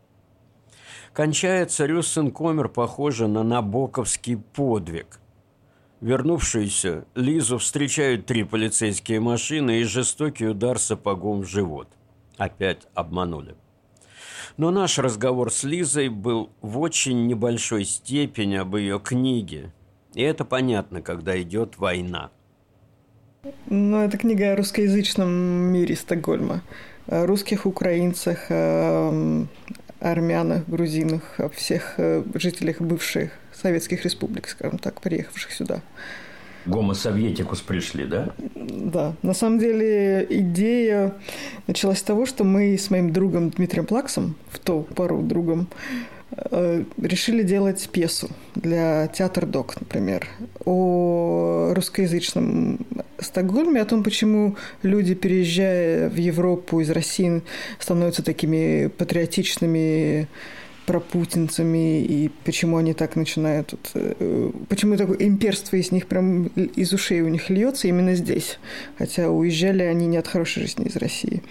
[1.13, 5.19] Кончается Рюссенкомер, похоже на набоковский подвиг.
[5.99, 11.87] Вернувшуюся Лизу встречают три полицейские машины и жестокий удар сапогом в живот.
[12.37, 13.55] Опять обманули.
[14.57, 19.71] Но наш разговор с Лизой был в очень небольшой степени об ее книге.
[20.13, 22.31] И это понятно, когда идет война.
[23.67, 26.61] Ну, это книга о русскоязычном мире Стокгольма
[27.07, 29.45] русских, украинцах, э,
[29.99, 35.81] армянах, грузинах, всех э, жителях бывших советских республик, скажем так, приехавших сюда.
[36.65, 38.29] Гомо Советикус пришли, да?
[38.55, 39.15] Да.
[39.21, 41.13] На самом деле идея
[41.65, 46.16] началась с того, что мы с моим другом Дмитрием Плаксом, в ту пору другом, Э,
[46.31, 50.27] решили делать пьесу для театр Док, например,
[50.65, 52.79] о русскоязычном
[53.19, 57.41] Стокгольме, о том, почему люди, переезжая в Европу из России,
[57.79, 60.27] становятся такими патриотичными
[60.85, 63.73] пропутинцами, и почему они так начинают...
[63.93, 68.57] Э, почему такое имперство из них прям из ушей у них льется именно здесь,
[68.97, 71.43] хотя уезжали они не от хорошей жизни из России.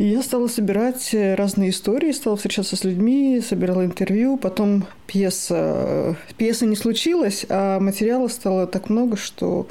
[0.00, 6.16] И я стала собирать разные истории, стала встречаться с людьми, собирала интервью, потом пьеса...
[6.38, 9.66] Пьеса не случилась, а материала стало так много, что,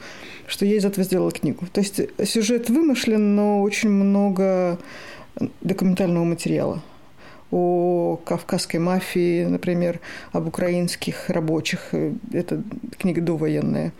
[0.45, 1.65] что я из этого сделала книгу.
[1.73, 4.77] То есть сюжет вымышлен, но очень много
[5.61, 6.83] документального материала
[7.49, 9.99] о кавказской мафии, например,
[10.31, 11.89] об украинских рабочих.
[12.31, 12.61] Это
[12.99, 13.93] книга довоенная.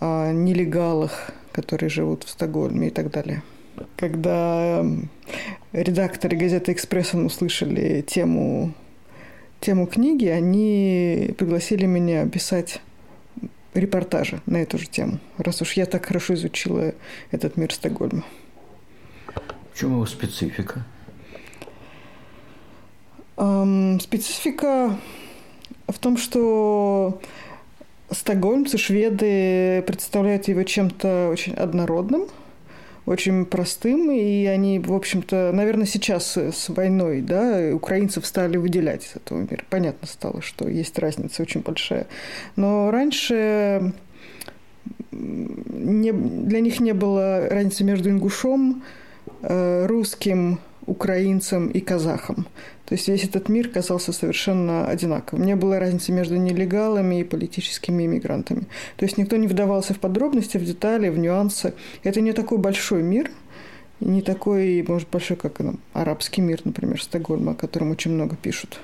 [0.00, 3.42] О нелегалах, которые живут в Стокгольме и так далее.
[3.96, 4.84] Когда
[5.72, 8.72] редакторы газеты «Экспрессон» услышали тему,
[9.60, 12.80] тему книги, они пригласили меня писать
[13.74, 16.92] репортажи на эту же тему, раз уж я так хорошо изучила
[17.30, 18.24] этот мир Стокгольма.
[19.72, 20.84] В чем его специфика?
[23.36, 24.98] Специфика
[25.86, 27.20] в том, что
[28.10, 32.26] стокгольмцы, шведы представляют его чем-то очень однородным,
[33.06, 39.16] очень простым, и они, в общем-то, наверное, сейчас с войной, да, украинцев стали выделять из
[39.16, 39.64] этого мира.
[39.70, 42.06] Понятно стало, что есть разница очень большая.
[42.56, 43.92] Но раньше
[45.12, 48.82] не, для них не было разницы между ингушом,
[49.42, 52.46] э, русским, украинцам и казахам.
[52.90, 55.46] То есть весь этот мир казался совершенно одинаковым.
[55.46, 58.62] Не было разницы между нелегалами и политическими иммигрантами.
[58.96, 61.74] То есть никто не вдавался в подробности, в детали, в нюансы.
[62.02, 63.30] Это не такой большой мир,
[64.00, 68.80] не такой, может, большой, как ну, арабский мир, например, Стокгольм, о котором очень много пишут.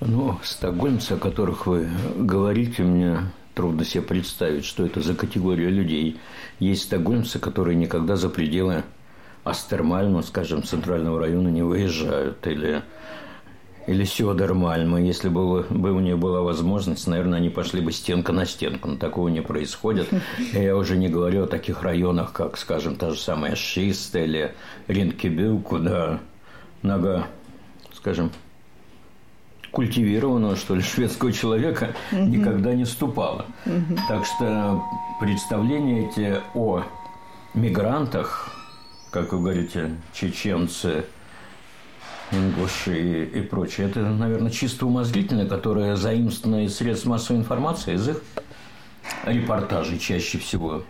[0.00, 3.18] Ну, стокгольмцы, о которых вы говорите, мне
[3.54, 6.18] трудно себе представить, что это за категория людей.
[6.58, 8.82] Есть стокгольмцы, которые никогда за пределы
[9.44, 12.82] Астермальму, скажем, центрального района не выезжают, или
[13.86, 18.46] или Сёдермальма, если бы, бы у них была возможность, наверное, они пошли бы стенка на
[18.46, 20.08] стенку, но такого не происходит.
[20.52, 24.54] Я уже не говорю о таких районах, как, скажем, та же самая Шист или
[24.86, 26.20] Ринкебю, куда
[26.82, 27.26] нога,
[27.92, 28.30] скажем,
[29.72, 32.20] культивированного, что ли, шведского человека угу.
[32.20, 33.46] никогда не ступала.
[33.66, 33.98] Угу.
[34.08, 34.82] Так что
[35.20, 36.84] представления эти о
[37.54, 38.50] мигрантах,
[39.12, 41.04] как вы говорите, чеченцы,
[42.32, 43.88] ингуши и, и прочее.
[43.88, 48.22] Это, наверное, чисто умозрительное, которое заимствовано из средств массовой информации, из их
[49.26, 50.82] репортажей чаще всего.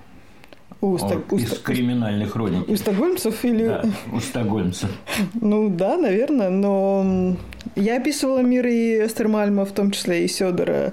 [0.81, 2.69] У, О, из криминальных хроник.
[2.69, 3.67] У стокгольмцев или...
[3.67, 4.91] Да, у стокгольмцев.
[5.41, 7.37] Ну да, наверное, но
[7.77, 10.93] я описывала мир и Эстермальма, в том числе и Сёдора.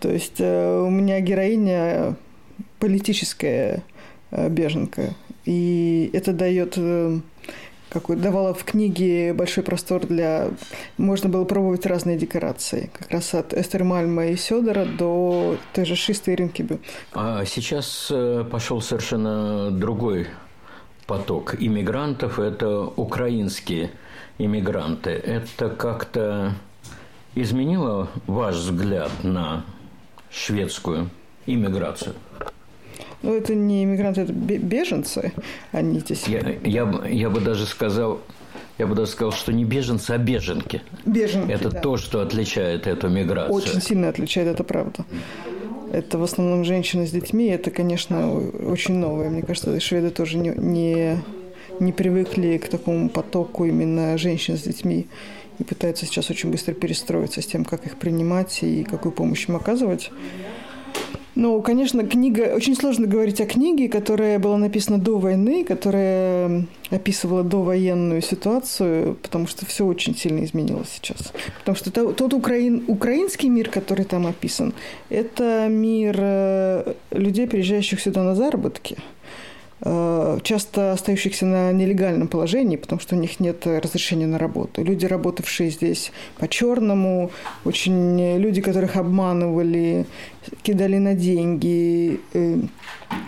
[0.00, 2.16] То есть э, у меня героиня
[2.78, 3.82] политическая
[4.30, 5.14] э, беженка.
[5.48, 7.20] И это дает э,
[7.88, 10.50] какой давала в книге большой простор для...
[10.98, 12.90] Можно было пробовать разные декорации.
[12.92, 16.80] Как раз от Эстер Мальма и Сёдора до той же Шисты и Ринкебю.
[17.14, 20.26] А сейчас э, пошел совершенно другой
[21.06, 22.38] поток иммигрантов.
[22.38, 23.90] Это украинские
[24.36, 25.12] иммигранты.
[25.12, 26.52] Это как-то
[27.34, 29.64] изменило ваш взгляд на
[30.30, 31.08] шведскую
[31.46, 32.14] иммиграцию?
[33.22, 35.32] Ну, это не иммигранты, это беженцы.
[35.72, 36.24] Они здесь...
[36.28, 38.20] Я, я, я бы даже сказал,
[38.78, 40.82] я бы даже сказал, что не беженцы, а беженки.
[41.04, 41.80] Беженки, Это да.
[41.80, 43.54] то, что отличает эту миграцию.
[43.54, 45.04] Очень сильно отличает, это правда.
[45.92, 47.46] Это в основном женщины с детьми.
[47.46, 49.30] Это, конечно, очень новое.
[49.30, 51.18] Мне кажется, шведы тоже не, не,
[51.80, 55.08] не привыкли к такому потоку именно женщин с детьми
[55.58, 59.56] и пытаются сейчас очень быстро перестроиться с тем, как их принимать и какую помощь им
[59.56, 60.12] оказывать.
[61.38, 62.52] Ну, конечно, книга...
[62.56, 69.46] Очень сложно говорить о книге, которая была написана до войны, которая описывала довоенную ситуацию, потому
[69.46, 71.32] что все очень сильно изменилось сейчас.
[71.60, 72.82] Потому что тот украин...
[72.88, 74.74] украинский мир, который там описан,
[75.10, 78.96] это мир э, людей, приезжающих сюда на заработки–
[79.80, 84.82] часто остающихся на нелегальном положении, потому что у них нет разрешения на работу.
[84.82, 87.30] Люди, работавшие здесь по-черному,
[87.64, 90.06] очень люди, которых обманывали,
[90.62, 92.56] кидали на деньги, э,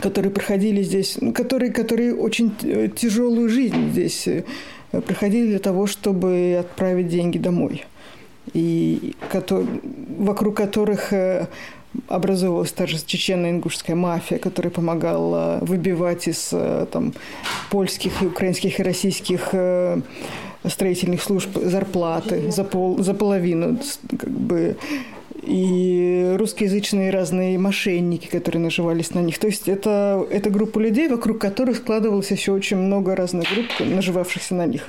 [0.03, 2.53] которые проходили здесь, ну, которые, которые очень
[2.97, 4.43] тяжелую жизнь здесь э,
[4.91, 7.85] проходили для того, чтобы отправить деньги домой.
[8.53, 9.15] И
[10.19, 11.13] вокруг которых
[12.09, 17.13] образовалась та же чечено-ингушская мафия, которая помогала выбивать из э, там,
[17.71, 20.01] польских, и украинских и российских э,
[20.67, 23.79] строительных служб зарплаты за, пол, за половину.
[24.19, 24.77] Как бы,
[25.43, 29.39] и русскоязычные разные мошенники, которые наживались на них.
[29.39, 34.55] То есть это, это группа людей, вокруг которых складывалось еще очень много разных групп, наживавшихся
[34.55, 34.89] на них.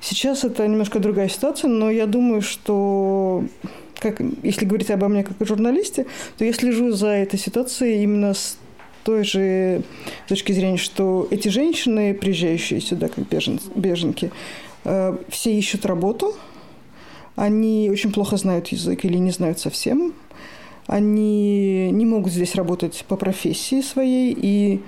[0.00, 3.44] Сейчас это немножко другая ситуация, но я думаю, что
[4.00, 6.06] как, если говорить обо мне как о журналисте,
[6.38, 8.56] то я слежу за этой ситуацией именно с
[9.04, 9.82] той же
[10.28, 14.30] точки зрения, что эти женщины, приезжающие сюда как бежен, беженки,
[14.84, 16.34] э, все ищут работу,
[17.36, 20.12] они очень плохо знают язык или не знают совсем,
[20.86, 24.80] они не могут здесь работать по профессии своей, и,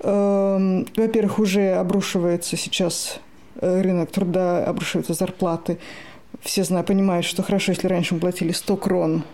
[0.00, 3.20] э, во-первых, уже обрушивается сейчас
[3.60, 5.78] э, рынок труда, обрушиваются зарплаты.
[6.40, 9.24] Все знают, понимают, что хорошо, если раньше мы платили 100 крон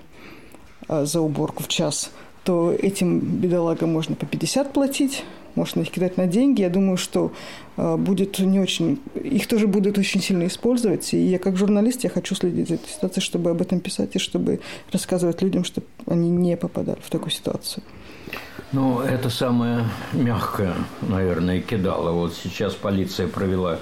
[0.89, 2.11] э, за уборку в час,
[2.45, 5.25] то этим бедолагам можно по 50 платить,
[5.57, 6.61] можно их кидать на деньги.
[6.61, 7.33] Я думаю, что
[7.77, 9.01] э, будет не очень...
[9.15, 11.15] Их тоже будут очень сильно использовать.
[11.15, 14.19] И я как журналист, я хочу следить за этой ситуацией, чтобы об этом писать и
[14.19, 14.61] чтобы
[14.93, 17.83] рассказывать людям, чтобы они не попадали в такую ситуацию.
[18.73, 22.11] Ну, это самое мягкое, наверное, кидало.
[22.13, 23.79] Вот сейчас полиция провела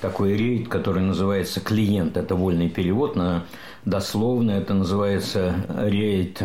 [0.00, 2.16] такой рейд, который называется «Клиент».
[2.16, 3.44] Это вольный перевод на
[3.84, 4.52] дословно.
[4.52, 6.42] Это называется рейд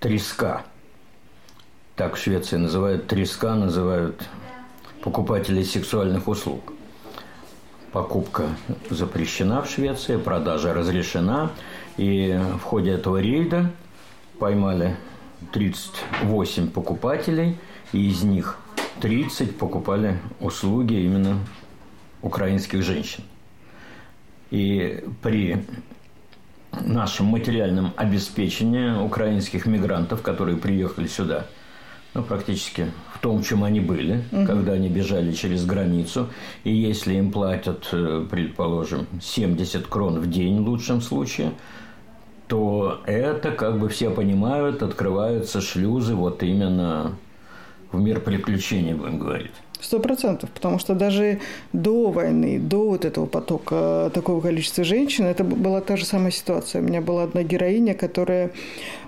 [0.00, 0.64] «Треска».
[1.96, 4.20] Так в Швеции называют треска, называют
[5.00, 6.72] покупателей сексуальных услуг.
[7.92, 8.48] Покупка
[8.90, 11.52] запрещена в Швеции, продажа разрешена.
[11.96, 13.70] И в ходе этого рейда
[14.40, 14.96] поймали
[15.52, 17.56] 38 покупателей,
[17.92, 18.58] и из них
[19.00, 21.38] 30 покупали услуги именно
[22.24, 23.22] украинских женщин.
[24.50, 25.64] И при
[26.72, 31.46] нашем материальном обеспечении украинских мигрантов, которые приехали сюда–
[32.14, 34.46] ну, практически в том, чем они были, угу.
[34.46, 36.28] когда они бежали через границу.
[36.62, 41.52] И если им платят, э, предположим, 70 крон в день в лучшем случае,
[42.46, 47.16] то это, как бы все понимают, открываются шлюзы вот именно
[47.90, 49.54] в мир приключений, будем говорить.
[49.80, 51.40] Сто процентов, потому что даже
[51.72, 56.80] до войны, до вот этого потока такого количества женщин, это была та же самая ситуация.
[56.80, 58.50] У меня была одна героиня, которая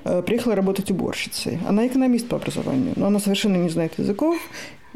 [0.04, 1.58] э, приехала работать уборщицей.
[1.66, 4.38] Она экономист по образованию, но она совершенно не знает языков.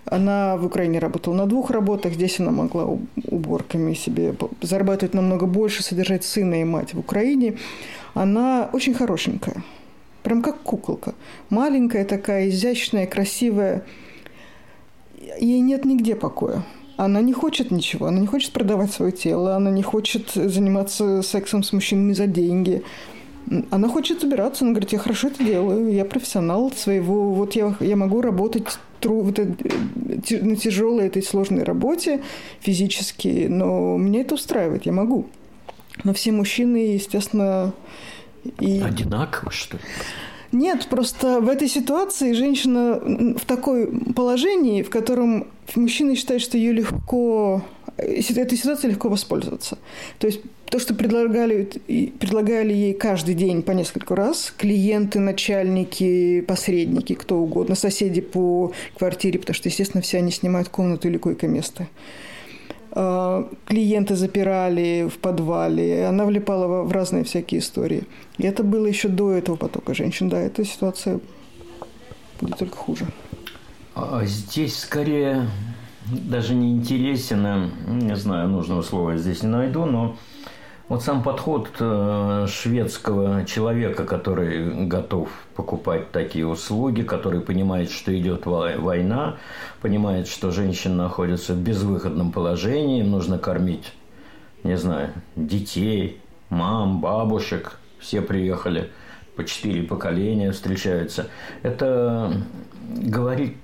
[0.05, 2.99] Она в Украине работала на двух работах, здесь она могла
[3.31, 7.57] уборками себе зарабатывать намного больше, содержать сына и мать в Украине.
[8.15, 9.63] Она очень хорошенькая,
[10.23, 11.15] прям как куколка.
[11.49, 13.83] Маленькая такая, изящная, красивая–
[15.21, 16.65] ей нет нигде покоя.
[16.97, 21.63] Она не хочет ничего, она не хочет продавать свое тело, она не хочет заниматься сексом
[21.63, 22.83] с мужчинами за деньги.
[23.71, 27.97] Она хочет убираться, она говорит, я хорошо это делаю, я профессионал своего, вот я, я
[27.97, 32.23] могу работать тру, вот, на тяжелой этой сложной работе
[32.61, 35.27] физически, но меня это устраивает, я могу.
[36.05, 37.73] Но все мужчины, естественно,
[38.59, 38.81] и...
[38.81, 39.83] Одинаково, что ли?
[40.53, 43.01] Нет, просто в этой ситуации женщина
[43.37, 45.47] в такой положении, в котором
[45.77, 47.63] мужчина считает, что ее легко,
[47.97, 49.79] этой ситуацией легко воспользоваться.
[50.19, 51.69] То есть то, что предлагали,
[52.19, 59.39] предлагали ей каждый день по несколько раз, клиенты, начальники, посредники, кто угодно, соседи по квартире,
[59.39, 61.87] потому что, естественно, все они снимают комнату или койко-место.
[61.87, 62.30] А,
[62.93, 68.05] клиенты запирали в подвале, она влипала в разные всякие истории.
[68.39, 70.29] И это было еще до этого потока женщин.
[70.29, 71.21] Да, эта ситуация
[72.41, 73.07] будет только хуже.
[73.95, 75.49] А здесь скорее
[76.07, 80.17] даже не интересен, а, не знаю, нужного слова здесь не найду, но
[80.91, 88.45] вот сам подход э, шведского человека, который готов покупать такие услуги, который понимает, что идет
[88.45, 89.37] война,
[89.83, 93.93] понимает, что женщины находятся в безвыходном положении, нужно кормить,
[94.65, 98.91] не знаю, детей, мам, бабушек, все приехали,
[99.37, 101.29] по четыре поколения встречаются.
[101.63, 102.33] Это
[102.83, 103.59] говорит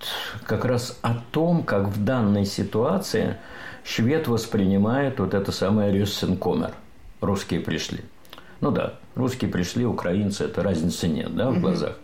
[0.44, 3.36] как раз о том, как в данной ситуации
[3.82, 6.70] швед воспринимает вот это самое Рюссенкомер–
[7.20, 8.00] русские пришли.
[8.60, 11.96] Ну да, русские пришли, украинцы, это разницы нет, да, в глазах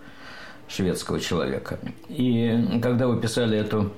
[0.68, 1.78] шведского человека.
[2.08, 3.92] И когда вы писали эту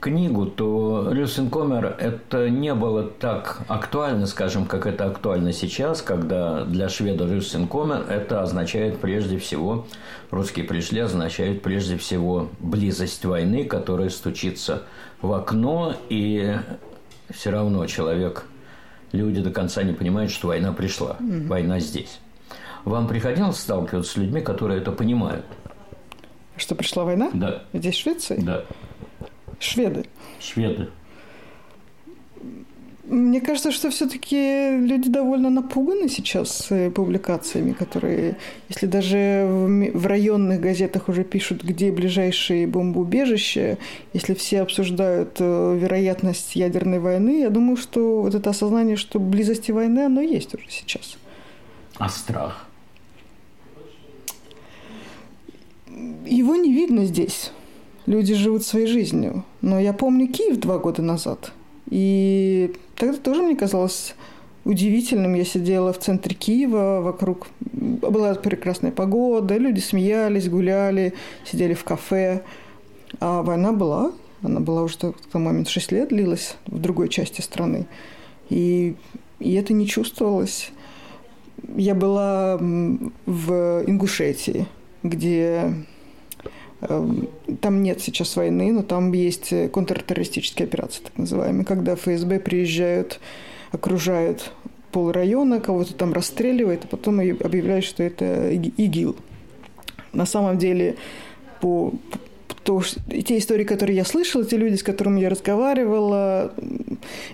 [0.00, 6.88] книгу, то Рюсенкомер это не было так актуально, скажем, как это актуально сейчас, когда для
[6.88, 9.86] шведа Рюсенкомер это означает прежде всего,
[10.30, 14.84] русские пришли, означает прежде всего близость войны, которая стучится
[15.20, 16.56] в окно, и
[17.30, 18.44] все равно человек–
[19.12, 22.20] люди до конца не понимают, что война пришла, mm война здесь.
[22.84, 25.44] Вам приходилось сталкиваться с людьми, которые это понимают?
[26.56, 27.30] Что пришла война?
[27.32, 27.62] Да.
[27.72, 28.36] Здесь, в Швеции?
[28.40, 28.64] Да.
[29.58, 30.06] Шведы.
[30.40, 30.88] Шведы.
[33.10, 38.36] Мне кажется, что все-таки люди довольно напуганы сейчас э, публикациями, которые,
[38.68, 43.78] если даже в районных газетах уже пишут, где ближайшие бомбоубежища,
[44.12, 49.72] если все обсуждают э, вероятность ядерной войны, я думаю, что вот это осознание, что близости
[49.72, 51.16] войны, оно есть уже сейчас.
[51.98, 52.68] А страх?
[56.26, 57.50] Его не видно здесь.
[58.06, 59.44] люди живут своей жизнью.
[59.62, 61.52] Но я помню Киев два года назад.
[61.90, 64.14] И тогда тоже мне казалось
[64.64, 65.34] удивительным.
[65.34, 71.14] Я сидела в центре Киева, вокруг была прекрасная погода, люди смеялись, гуляли,
[71.44, 72.42] сидели в кафе.
[73.18, 74.12] А война была,
[74.42, 77.86] она была уже в тот момент 6 лет длилась в другой части страны.
[78.48, 78.94] И,
[79.38, 80.70] и это не чувствовалось.
[81.76, 84.66] Я была в Ингушетии,
[85.02, 85.74] где
[86.80, 93.20] там нет сейчас войны, но там есть контртеррористические операции, так называемые, когда ФСБ приезжают,
[93.70, 94.52] окружают
[94.90, 99.16] пол района, кого-то там расстреливает, а потом объявляют, что это ИГИЛ.
[100.12, 100.96] На самом деле,
[101.60, 101.92] по,
[102.62, 102.82] то,
[103.26, 106.52] те истории, которые я слышала, те люди, с которыми я разговаривала,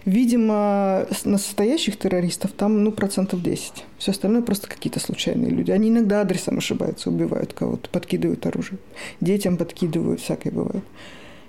[0.05, 3.85] видимо, настоящих террористов там, ну, процентов 10.
[3.99, 5.73] Все остальное просто какие-то случайные люди.
[5.73, 8.79] Они иногда адресом ошибаются, убивают кого-то, подкидывают оружие.
[9.21, 10.85] Детям подкидывают, всякое бывает.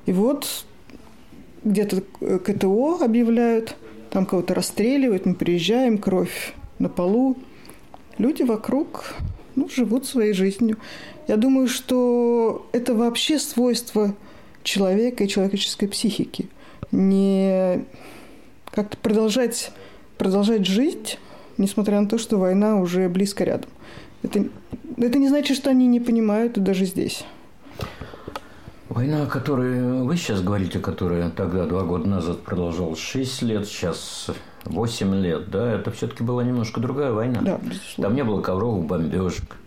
[0.05, 0.65] И вот
[1.63, 2.01] где-то
[2.39, 3.75] КТО объявляют,
[4.09, 7.37] там кого-то расстреливают, мы приезжаем, кровь на полу.
[8.17, 9.13] Люди вокруг
[9.55, 10.77] ну, живут своей жизнью.
[11.27, 14.15] Я думаю, что это вообще свойство
[14.63, 16.47] человека и человеческой психики.
[16.91, 17.85] Не
[18.71, 19.71] как-то продолжать,
[20.17, 21.19] продолжать жить,
[21.57, 23.69] несмотря на то, что война уже близко рядом.
[24.23, 24.45] Это,
[24.97, 27.25] это не значит, что они не понимают и даже здесь.
[28.89, 34.29] Война, о которой вы сейчас говорите, которая тогда, два года назад продолжалась 6 лет, сейчас
[34.63, 37.41] 8 лет, да, это все-таки была немножко другая война.
[37.41, 38.03] Да, безусловно.
[38.03, 39.57] Там не было ковровых бомбежек,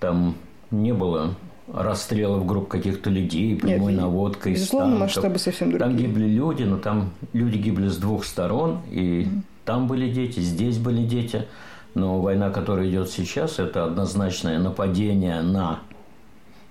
[0.00, 0.34] там
[0.82, 1.34] не было
[1.72, 5.00] расстрелов групп каких-то людей, прямой Нет, наводкой танков.
[5.00, 5.88] масштабы совсем другие.
[5.88, 9.40] Там гибли люди, но там люди гибли с двух сторон, и mm.
[9.64, 11.46] там были дети, здесь были дети.
[11.94, 15.80] Но война, которая идет сейчас, это однозначное нападение на,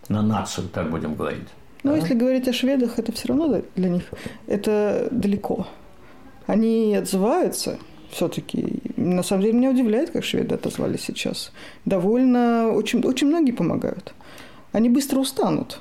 [0.10, 1.48] на нацию, так будем говорить.
[1.84, 1.98] Ну, да?
[1.98, 4.04] если говорить о шведах, это все равно для них
[4.48, 5.66] это далеко.
[6.46, 7.78] Они отзываются,
[8.14, 8.82] все-таки.
[8.96, 11.52] На самом деле меня удивляет, как шведы отозвались сейчас.
[11.86, 14.14] Довольно, очень, очень многие помогают.
[14.72, 15.80] Они быстро устанут.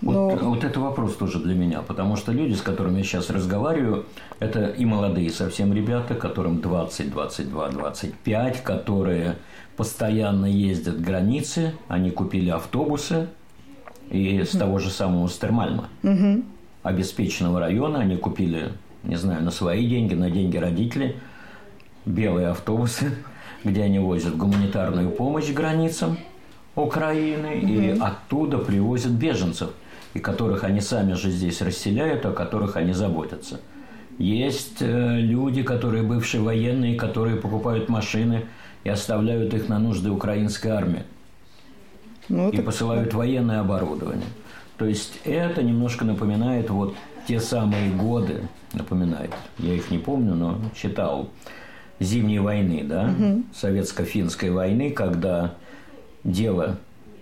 [0.00, 0.30] Но...
[0.30, 4.04] Вот, вот это вопрос тоже для меня, потому что люди, с которыми я сейчас разговариваю,
[4.38, 9.36] это и молодые совсем ребята, которым 20, 22, 25, которые
[9.76, 13.28] постоянно ездят границы, они купили автобусы,
[14.10, 16.42] и с того же самого Стермальма, угу.
[16.82, 18.72] обеспеченного района, они купили,
[19.04, 21.16] не знаю, на свои деньги, на деньги родителей–
[22.04, 23.12] белые автобусы,
[23.64, 26.18] где они возят гуманитарную помощь границам
[26.76, 27.66] Украины угу.
[27.66, 29.70] и оттуда привозят беженцев,
[30.12, 33.60] и которых они сами же здесь расселяют, о которых они заботятся.
[34.18, 38.46] Есть э, люди, которые бывшие военные, которые покупают машины
[38.84, 41.02] и оставляют их на нужды украинской армии.
[42.28, 44.26] Ну, и посылают военное оборудование.
[44.78, 46.94] То есть это немножко напоминает вот
[47.26, 51.28] те самые годы, напоминает, я их не помню, но читал,
[52.00, 53.42] Зимней войны, да, угу.
[53.54, 55.54] советско-финской войны, когда
[56.24, 56.78] дело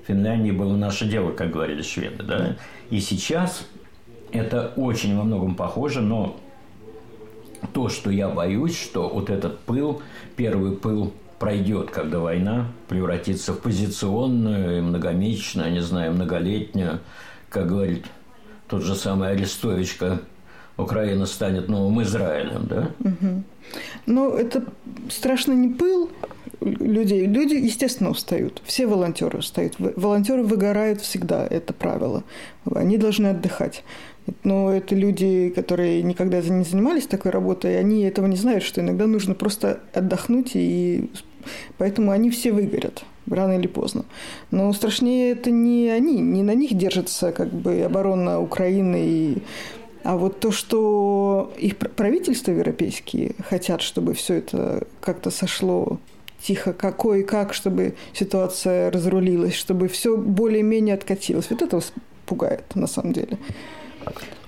[0.07, 2.57] Финляндии было наше дело, как говорили шведы, да.
[2.91, 3.67] И сейчас
[4.33, 6.37] это очень во многом похоже, но
[7.73, 10.03] то, что я боюсь, что вот этот пыл,
[10.37, 17.01] первый пыл пройдет, когда война превратится в позиционную, многомесячную, не знаю, многолетнюю,
[17.49, 18.07] как говорит
[18.69, 19.99] тот же самый Арестович,
[20.77, 22.91] Украина станет новым Израилем, да?
[23.01, 23.43] Угу.
[24.07, 24.65] Но это
[25.11, 26.11] страшно не пыл
[26.61, 27.27] людей.
[27.27, 28.63] Люди, естественно, устают.
[28.65, 29.75] Все волонтеры устают.
[29.79, 32.25] Волонтеры выгорают всегда, это правило.
[32.75, 33.85] Они должны отдыхать.
[34.45, 39.07] Но это люди, которые никогда не занимались такой работой, они этого не знают, что иногда
[39.07, 41.11] нужно просто отдохнуть, и
[41.77, 44.05] поэтому они все выгорят рано или поздно.
[44.53, 49.43] Но страшнее это не они, не на них держится как бы оборона Украины и
[50.05, 55.99] а вот то, что их правительства европейские хотят, чтобы все это как-то сошло
[56.41, 61.51] тихо, какой и как, чтобы ситуация разрулилась, чтобы все более-менее откатилось.
[61.51, 61.81] Вот это
[62.27, 63.39] пугает на самом деле.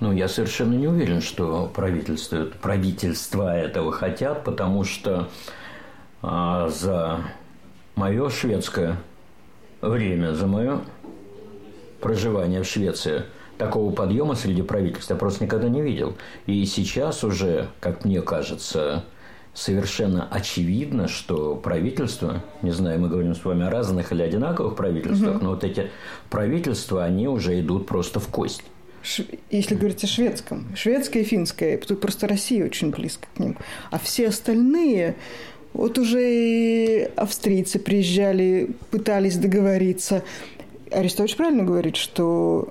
[0.01, 5.29] Ну, я совершенно не уверен, что правительство, правительства этого хотят, потому что
[6.21, 7.21] а, за
[7.95, 8.97] мое шведское
[9.81, 10.81] время, за мое
[12.01, 13.23] проживание в Швеции–
[13.57, 16.15] такого подъема среди правительств я просто никогда не видел.
[16.45, 19.03] И сейчас уже, как мне кажется,
[19.53, 25.37] совершенно очевидно, что правительство, не знаю, мы говорим с вами о разных или одинаковых правительствах,
[25.37, 25.43] угу.
[25.43, 25.89] но вот эти
[26.29, 28.63] правительства, они уже идут просто в кость.
[29.51, 33.57] Если говорить о шведском, шведское и финское, просто Россия очень близко к ним.
[33.91, 35.15] А все остальные,
[35.73, 40.23] вот уже и австрийцы приезжали, пытались договориться,
[40.91, 42.69] Арестович правильно говорит, что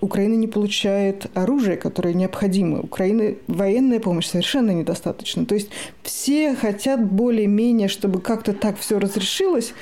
[0.00, 2.80] Украина не получает оружие, которое необходимо.
[2.80, 5.46] Украины военная помощь совершенно недостаточно.
[5.46, 5.70] То есть
[6.02, 9.72] все хотят более-менее, чтобы как-то так все разрешилось.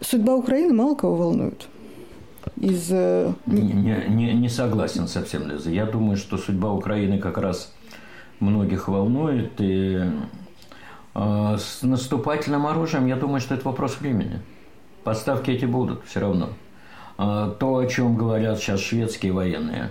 [0.00, 1.66] Судьба Украины мало кого волнует.
[2.60, 2.88] Из...
[2.90, 3.62] Э, не,
[4.08, 5.70] не, не согласен совсем, Лиза.
[5.70, 7.74] Я думаю, что судьба Украины как раз
[8.40, 9.52] многих волнует.
[9.58, 10.00] И
[11.14, 14.40] э, с наступательным оружием, я думаю, что это вопрос времени.
[15.02, 16.50] Поставки эти будут все равно.
[17.18, 19.90] А, то, о чем говорят сейчас шведские военные,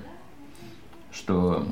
[1.11, 1.65] что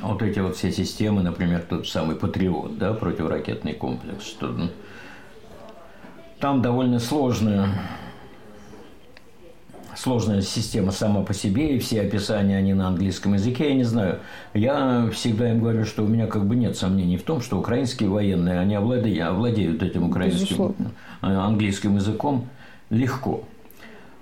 [0.00, 4.70] вот эти вот все системы, например, тот самый Патриот, да, противоракетный комплекс, что
[6.38, 7.68] там довольно сложная
[9.94, 14.18] сложная система сама по себе, и все описания, они на английском языке, я не знаю.
[14.54, 18.08] Я всегда им говорю, что у меня как бы нет сомнений в том, что украинские
[18.08, 20.90] военные, они овладеют, овладеют этим украинским, Безусловно.
[21.20, 22.48] английским языком
[22.90, 23.44] легко.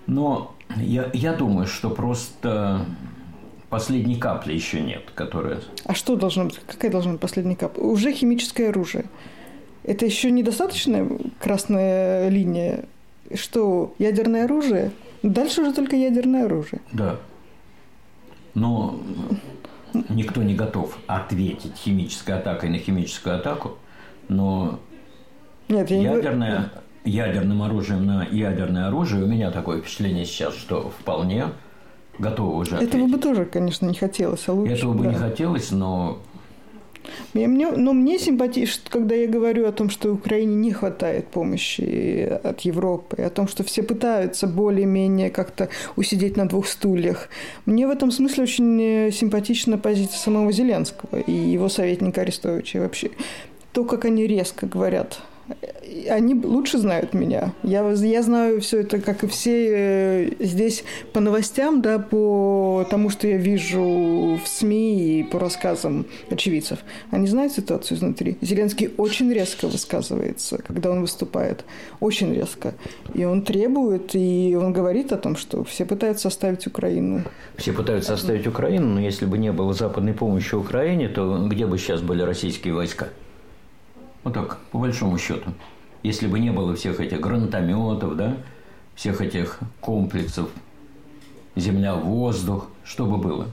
[0.06, 2.84] Но я, я думаю, что просто
[3.68, 5.60] последней капли еще нет, которая...
[5.84, 6.60] А что должно быть?
[6.66, 7.82] Какая должна быть последняя капля?
[7.82, 9.04] Уже химическое оружие.
[9.84, 11.08] Это еще недостаточная
[11.38, 12.84] красная линия?
[13.34, 14.90] Что, ядерное оружие?
[15.22, 16.80] Дальше уже только ядерное оружие.
[16.92, 17.16] Да.
[18.54, 19.00] Но
[20.08, 23.78] никто не готов ответить химической атакой на химическую атаку,
[24.28, 24.80] но
[25.68, 26.58] Нет, я ядерное...
[26.58, 26.70] Не
[27.04, 31.46] ядерным оружием на ядерное оружие, у меня такое впечатление сейчас, что вполне
[32.18, 32.94] готовы уже ответить.
[32.94, 34.74] Этого бы тоже, конечно, не хотелось, а лучше.
[34.74, 35.10] Этого бы да.
[35.10, 36.20] не хотелось, но
[37.32, 42.60] мне, но мне симпатично, когда я говорю о том, что Украине не хватает помощи от
[42.60, 47.28] Европы, о том, что все пытаются более-менее как-то усидеть на двух стульях.
[47.66, 52.80] Мне в этом смысле очень симпатична позиция самого Зеленского и его советника Арестовича.
[52.80, 53.10] Вообще
[53.72, 55.20] то, как они резко говорят
[56.08, 57.52] они лучше знают меня.
[57.62, 63.10] Я, я знаю все это, как и все э, здесь по новостям, да, по тому,
[63.10, 66.80] что я вижу в СМИ и по рассказам очевидцев.
[67.10, 68.36] Они знают ситуацию изнутри.
[68.40, 71.64] Зеленский очень резко высказывается, когда он выступает.
[72.00, 72.74] Очень резко.
[73.14, 77.22] И он требует, и он говорит о том, что все пытаются оставить Украину.
[77.56, 81.78] Все пытаются оставить Украину, но если бы не было западной помощи Украине, то где бы
[81.78, 83.08] сейчас были российские войска?
[84.22, 85.52] Вот так, по большому счету.
[86.02, 88.36] Если бы не было всех этих гранатометов, да,
[88.94, 90.50] всех этих комплексов
[91.56, 93.46] земля-воздух, что бы было?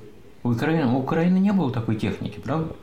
[0.44, 2.74] У Украины, у Украины не было такой техники, правда?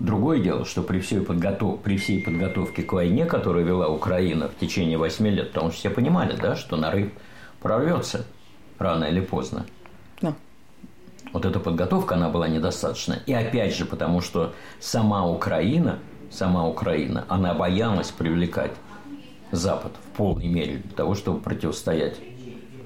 [0.00, 1.80] Другое дело, что при всей, подготов...
[1.80, 5.90] при всей подготовке к войне, которую вела Украина в течение 8 лет, потому что все
[5.90, 7.10] понимали, да, что нарыв
[7.60, 8.24] прорвется
[8.78, 9.66] рано или поздно.
[10.22, 10.34] Да.
[11.32, 13.18] Вот эта подготовка, она была недостаточна.
[13.26, 15.98] И опять же, потому что сама Украина–
[16.34, 18.72] сама Украина, она боялась привлекать
[19.52, 22.16] Запад в полной мере для того, чтобы противостоять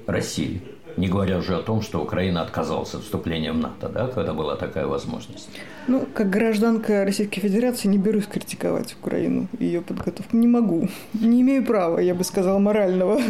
[0.05, 0.61] России.
[0.97, 4.55] Не говоря уже о том, что Украина отказалась от вступления в НАТО, да, когда была
[4.55, 5.49] такая возможность.
[5.87, 10.35] Ну, как гражданка Российской Федерации не берусь критиковать Украину ее подготовку.
[10.35, 10.89] Не могу.
[11.13, 13.21] Не имею права, я бы сказала, морального.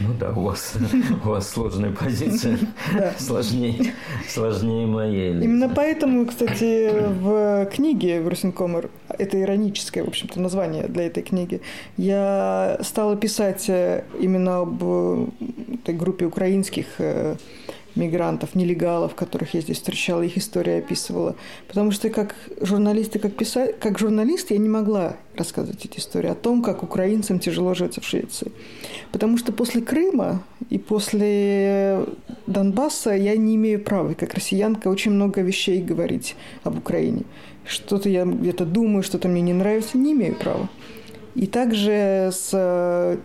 [0.00, 0.74] Ну да, у вас,
[1.24, 2.58] у вас сложная позиция,
[3.18, 3.94] сложнее,
[4.28, 5.32] сложнее моей.
[5.32, 6.90] Именно поэтому, кстати,
[7.20, 11.60] в книге в Русинкомер, это ироническое, в общем-то, название для этой книги,
[11.96, 17.36] я стала писать именно об этой группе украинских э,
[17.96, 21.34] мигрантов, нелегалов, которых я здесь встречала, их история описывала.
[21.66, 23.72] Потому что как журналист и как, писа...
[23.78, 28.04] как журналист я не могла рассказывать эти истории о том, как украинцам тяжело живется в
[28.04, 28.52] Швеции.
[29.12, 32.04] Потому что после Крыма и после
[32.46, 37.22] Донбасса я не имею права, как россиянка, очень много вещей говорить об Украине.
[37.66, 40.68] Что-то я где-то думаю, что-то мне не нравится, не имею права.
[41.34, 43.18] И также с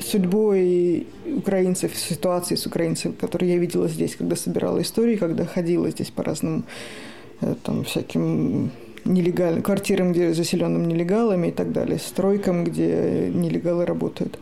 [0.00, 6.10] судьбой украинцев, ситуацией с украинцами, которые я видела здесь, когда собирала истории, когда ходила здесь
[6.10, 6.64] по разным
[7.40, 8.70] э, там, всяким
[9.04, 14.38] нелегальным квартирам, где заселенным нелегалами и так далее, стройкам, где нелегалы работают.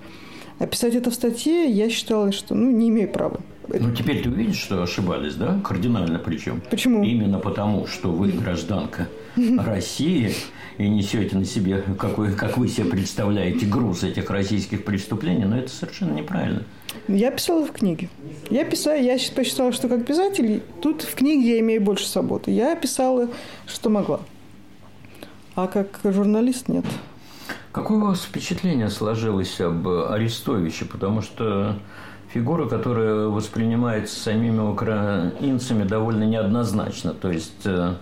[0.59, 3.41] Описать это в статье я считала, что ну, не имею права.
[3.69, 5.61] Ну, теперь ты увидишь, что ошибались, да?
[5.65, 6.63] Кардинально причем.
[6.71, 7.03] Почему?
[7.03, 10.33] Именно потому, что вы гражданка России
[10.79, 15.59] и несете на себе, как вы, как вы себе представляете, груз этих российских преступлений, но
[15.59, 16.63] это совершенно неправильно.
[17.09, 18.09] Я писала в книге.
[18.51, 22.51] Я писала, я посчитала, что как писатель, тут в книге я имею больше свободы.
[22.51, 23.29] Я писала,
[23.67, 24.21] что могла.
[25.55, 26.85] А как журналист нет.
[27.73, 30.85] Какое у вас впечатление сложилось об Арестовиче?
[30.85, 31.77] Потому что
[32.33, 37.15] фигура, которая воспринимается самими украинцами довольно неоднозначно.
[37.15, 37.95] То есть э,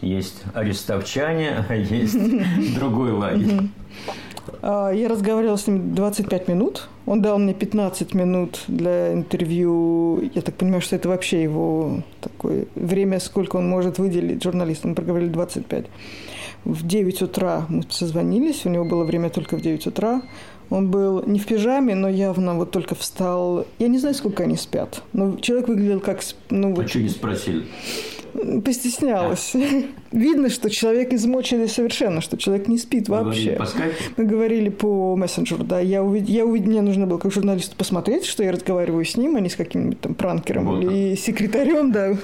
[0.00, 2.16] есть арестовчане, а есть
[2.74, 3.68] другой лагерь.
[4.62, 6.88] А, я разговаривала с ним 25 минут.
[7.06, 10.30] Он дал мне 15 минут для интервью.
[10.34, 14.90] Я так понимаю, что это вообще его такое время, сколько он может выделить журналистам.
[14.90, 15.86] Мы проговорили 25.
[16.64, 18.66] В 9 утра мы созвонились.
[18.66, 20.22] У него было время только в 9 утра.
[20.68, 23.66] Он был не в пижаме, но явно вот только встал.
[23.78, 25.02] Я не знаю, сколько они спят.
[25.12, 26.20] Но человек выглядел как...
[26.50, 26.84] Ну, вот...
[26.84, 27.64] А что не спросили?
[28.64, 29.54] Постеснялась.
[30.12, 33.52] Видно, что человек измоченный совершенно, что человек не спит Вы вообще.
[33.52, 33.96] по скайпу?
[34.16, 35.80] Мы говорили по мессенджеру, да.
[35.80, 36.28] Я увид...
[36.28, 36.66] я увид...
[36.66, 40.00] Мне нужно было как журналисту посмотреть, что я разговариваю с ним, а не с каким-нибудь
[40.00, 40.82] там пранкером вот.
[40.82, 42.16] или секретарем, да.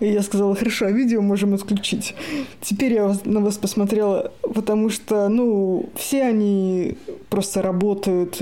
[0.00, 2.14] И я сказала, хорошо, а видео можем отключить.
[2.60, 6.96] Теперь я на вас посмотрела, потому что, ну, все они
[7.28, 8.40] просто работают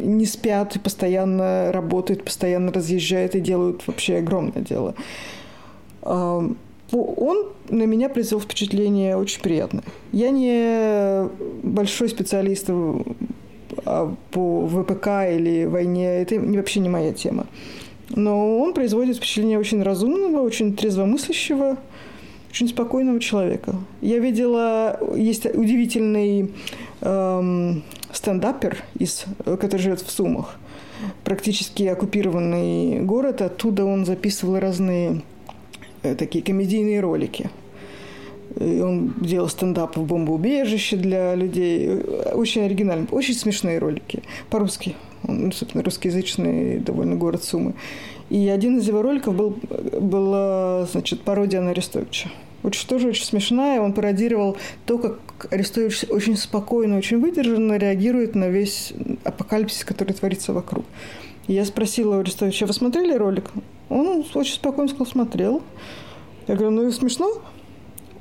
[0.00, 4.94] не спят, постоянно работают, постоянно разъезжают и делают вообще огромное дело.
[6.02, 6.56] Он
[7.68, 9.84] на меня произвел впечатление очень приятное.
[10.12, 11.28] Я не
[11.62, 12.68] большой специалист
[13.84, 17.46] а, по ВПК или войне, это вообще не моя тема.
[18.10, 21.76] Но он производит впечатление очень разумного, очень трезвомыслящего,
[22.50, 23.76] очень спокойного человека.
[24.00, 26.50] Я видела, есть удивительный
[27.02, 27.82] эм,
[28.12, 30.56] стендапер, из, который живет в Сумах,
[31.24, 33.42] практически оккупированный город.
[33.42, 35.22] Оттуда он записывал разные
[36.02, 37.50] э, такие комедийные ролики.
[38.58, 42.00] И он делал стендап в бомбоубежище для людей.
[42.32, 44.22] Очень оригинальный, очень смешные ролики.
[44.50, 44.96] По-русски.
[45.26, 47.74] Он, ну, собственно, русскоязычный довольно город Сумы.
[48.28, 49.56] И один из его роликов был,
[50.00, 52.30] была, значит, пародия на Арестовича
[52.62, 53.80] очень, тоже очень смешная.
[53.80, 54.56] Он пародировал
[54.86, 58.92] то, как Арестович очень спокойно, очень выдержанно реагирует на весь
[59.24, 60.84] апокалипсис, который творится вокруг.
[61.46, 63.50] Я спросила у Арестовича, вы смотрели ролик?
[63.88, 65.62] Он очень спокойно сказал, смотрел.
[66.46, 67.42] Я говорю, ну и смешно?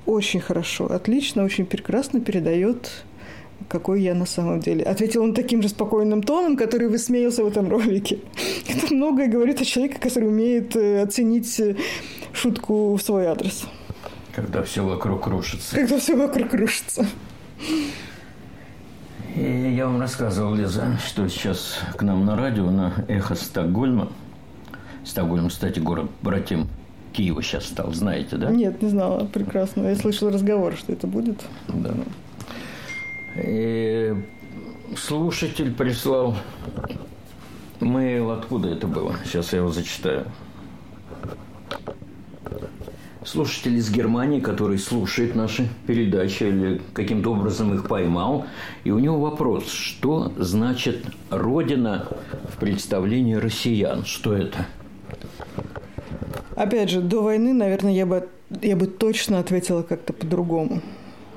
[0.06, 2.90] Очень хорошо, отлично, очень прекрасно передает
[3.68, 4.84] какой я на самом деле.
[4.84, 8.20] Ответил он таким же спокойным тоном, который высмеялся в этом ролике.
[8.68, 11.76] Это многое говорит о человеке, который умеет э, оценить э,
[12.32, 13.66] шутку в свой адрес.
[14.36, 15.75] Когда все вокруг рушится.
[15.75, 17.05] Когда все вокруг рушится.
[19.36, 24.09] И я вам рассказывал, Лиза, что сейчас к нам на радио, на эхо Стокгольма.
[25.05, 26.67] Стокгольм, кстати, город братим
[27.13, 28.49] Киева сейчас стал, знаете, да?
[28.51, 29.25] Нет, не знала.
[29.25, 29.88] Прекрасно.
[29.88, 31.41] Я слышала разговор, что это будет.
[31.67, 31.93] Да.
[33.36, 34.13] И
[34.97, 36.36] слушатель прислал
[37.80, 39.15] мейл, откуда это было.
[39.25, 40.25] Сейчас я его зачитаю
[43.26, 48.45] слушатель из Германии, который слушает наши передачи или каким-то образом их поймал.
[48.84, 52.07] И у него вопрос, что значит «родина»
[52.53, 54.05] в представлении россиян?
[54.05, 54.65] Что это?
[56.55, 58.28] Опять же, до войны, наверное, я бы,
[58.61, 60.82] я бы точно ответила как-то по-другому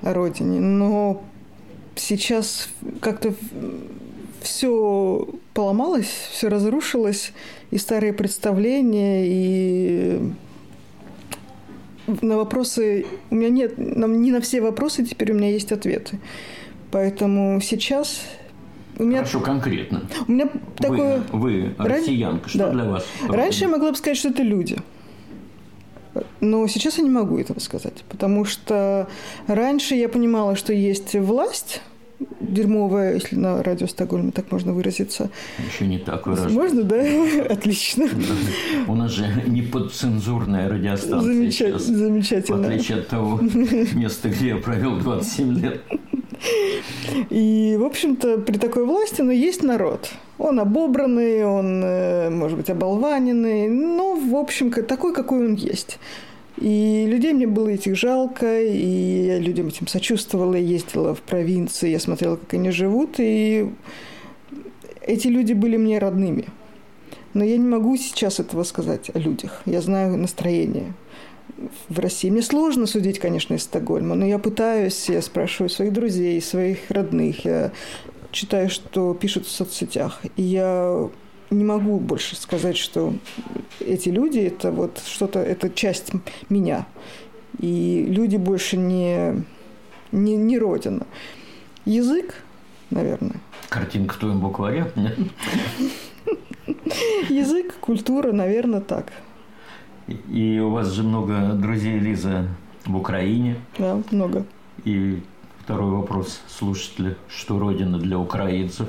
[0.02, 0.60] о родине.
[0.60, 1.22] Но
[1.94, 2.68] сейчас
[3.00, 3.34] как-то
[4.40, 7.32] все поломалось, все разрушилось,
[7.70, 10.32] и старые представления, и
[12.06, 13.06] на вопросы...
[13.30, 13.78] У меня нет...
[13.78, 16.18] Не на все вопросы теперь у меня есть ответы.
[16.90, 18.22] Поэтому сейчас...
[18.98, 20.02] У меня, Хорошо, конкретно.
[20.28, 21.22] У меня такое...
[21.32, 22.70] Вы, вы россиянка, что да.
[22.70, 23.06] для вас?
[23.26, 24.76] Раньше я могла бы сказать, что это люди.
[26.40, 29.08] Но сейчас я не могу этого сказать, потому что
[29.46, 31.80] раньше я понимала, что есть власть,
[32.40, 35.30] дерьмовая, если на радио Стокгольма так можно выразиться.
[35.72, 36.54] Еще не так выражаться.
[36.54, 37.02] Можно, да?
[37.50, 38.08] Отлично.
[38.86, 41.78] У нас же не подцензурная радиостанция Замечательно.
[41.78, 41.96] сейчас.
[41.96, 42.58] Замечательно.
[42.58, 45.80] В отличие от того места, где я провел 27 лет.
[47.30, 50.10] И, в общем-то, при такой власти, но ну, есть народ.
[50.38, 55.98] Он обобранный, он, э, может быть, оболваненный, но, в общем, такой, какой он есть.
[56.62, 61.98] И людей мне было этих жалко, и я людям этим сочувствовала, ездила в провинции, я
[61.98, 63.68] смотрела, как они живут, и
[65.00, 66.44] эти люди были мне родными.
[67.34, 69.60] Но я не могу сейчас этого сказать о людях.
[69.66, 70.92] Я знаю настроение
[71.88, 72.30] в России.
[72.30, 77.44] Мне сложно судить, конечно, из Стокгольма, но я пытаюсь, я спрашиваю своих друзей, своих родных,
[77.44, 77.72] я
[78.30, 80.20] читаю, что пишут в соцсетях.
[80.36, 81.10] И я
[81.52, 83.14] не могу больше сказать, что
[83.80, 86.12] эти люди это вот что-то, это часть
[86.48, 86.86] меня.
[87.58, 89.44] И люди больше не,
[90.10, 91.06] не, не родина.
[91.84, 92.34] Язык,
[92.90, 93.36] наверное.
[93.68, 94.90] Картинка в твоем букваре?
[97.28, 99.12] Язык, культура, наверное, так.
[100.06, 102.48] И у вас же много друзей, Лиза,
[102.84, 103.56] в Украине.
[103.78, 104.44] Да, много.
[104.84, 105.22] И
[105.60, 107.16] второй вопрос слушателя.
[107.28, 108.88] Что Родина для украинцев?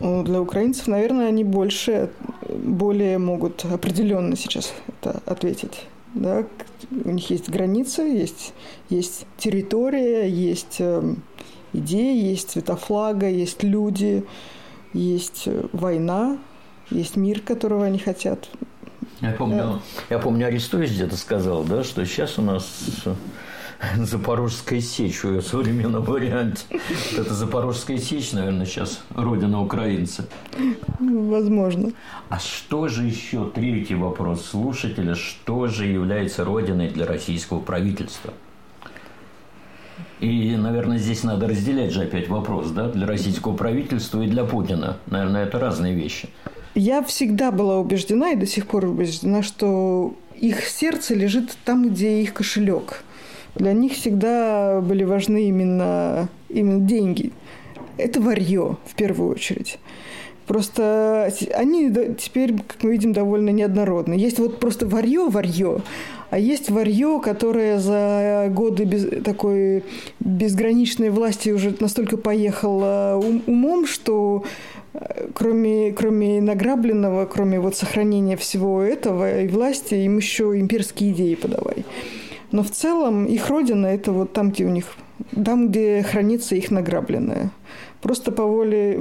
[0.00, 2.10] Для украинцев, наверное, они больше,
[2.48, 5.86] более могут определенно сейчас это ответить.
[6.14, 6.44] Да?
[7.04, 8.54] У них есть границы, есть,
[8.88, 11.22] есть территория, есть эм,
[11.72, 14.24] идеи, есть цвета флага, есть люди,
[14.92, 16.38] есть война,
[16.90, 18.48] есть мир, которого они хотят.
[19.20, 22.64] Я помню, я помню Арестович где-то сказал, да, что сейчас у нас
[23.96, 26.64] Запорожская сечь в современном варианте.
[27.16, 30.26] Это Запорожская сечь, наверное, сейчас родина украинца.
[30.98, 31.92] Возможно.
[32.28, 38.34] А что же еще, третий вопрос слушателя, что же является родиной для российского правительства?
[40.20, 44.98] И, наверное, здесь надо разделять же опять вопрос, да, для российского правительства и для Путина.
[45.06, 46.28] Наверное, это разные вещи.
[46.74, 52.22] Я всегда была убеждена и до сих пор убеждена, что их сердце лежит там, где
[52.22, 53.02] их кошелек.
[53.54, 57.32] Для них всегда были важны именно, именно деньги.
[57.96, 59.78] Это варье, в первую очередь.
[60.46, 64.14] Просто они теперь, как мы видим, довольно неоднородны.
[64.14, 65.80] Есть вот просто варье-варье,
[66.30, 69.84] а есть варье, которое за годы без, такой
[70.18, 74.44] безграничной власти уже настолько поехало умом, что
[74.94, 81.34] э, кроме, кроме награбленного, кроме вот сохранения всего этого и власти, им еще имперские идеи
[81.34, 81.84] подавай.
[82.52, 84.96] Но в целом их родина– это вот там, где у них,
[85.44, 87.50] там, где хранится их награбленное.
[88.00, 88.98] Просто по воле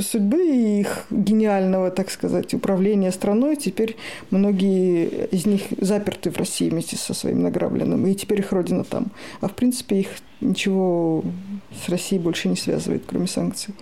[0.00, 3.96] судьбы и их гениального, так сказать, управления страной теперь
[4.30, 9.06] многие из них заперты в России вместе со своим награбленным, и теперь их родина там.
[9.40, 10.08] А в принципе их
[10.42, 11.24] ничего
[11.84, 13.74] с Россией больше не связывает, кроме санкций.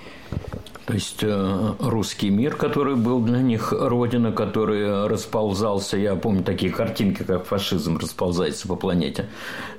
[0.90, 6.72] То есть э, русский мир, который был для них родина, который расползался, я помню такие
[6.72, 9.26] картинки, как фашизм расползается по планете.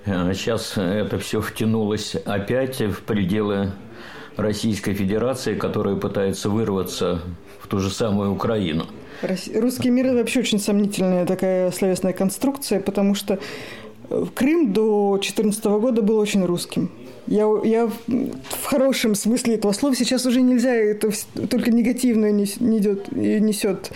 [0.05, 3.73] Сейчас э, это все втянулось опять в пределы
[4.37, 7.19] Российской Федерации, которая пытается вырваться
[7.59, 8.85] в ту же самую Украину.
[9.21, 13.37] Русский мир– вообще очень сомнительная такая словесная конструкция, потому что
[14.09, 16.89] э, Крым до 2014 года был очень русским.
[17.27, 21.11] Я, я в хорошем смысле этого слова сейчас уже нельзя, это
[21.49, 23.91] только негативно несет, несет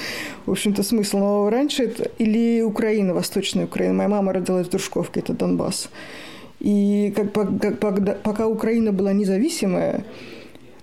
[0.45, 1.17] в общем-то, смысл.
[1.17, 3.93] Но раньше это или Украина, Восточная Украина.
[3.93, 5.89] Моя мама родилась в Дружковке, это Донбасс.
[6.59, 10.05] И как, как, пока Украина была независимая,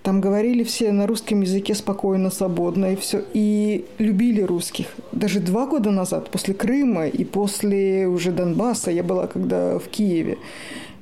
[0.03, 3.23] там говорили все на русском языке спокойно, свободно и все.
[3.33, 4.87] И любили русских.
[5.13, 10.37] Даже два года назад, после Крыма и после уже Донбасса, я была когда в Киеве,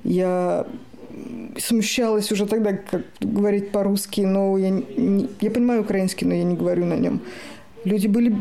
[0.04, 0.68] я
[1.58, 6.56] смущалась уже тогда, как говорить по-русски, но я, не, я понимаю украинский, но я не
[6.56, 7.22] говорю на нем.
[7.84, 8.36] Люди были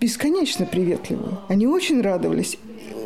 [0.00, 1.38] бесконечно приветливы.
[1.48, 2.58] Они очень радовались.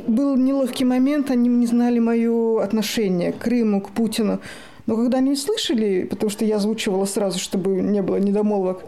[0.06, 4.40] Был неловкий момент, они не знали мое отношение к Крыму, к Путину.
[4.86, 8.84] Но когда они слышали, потому что я озвучивала сразу, чтобы не было недомолвок,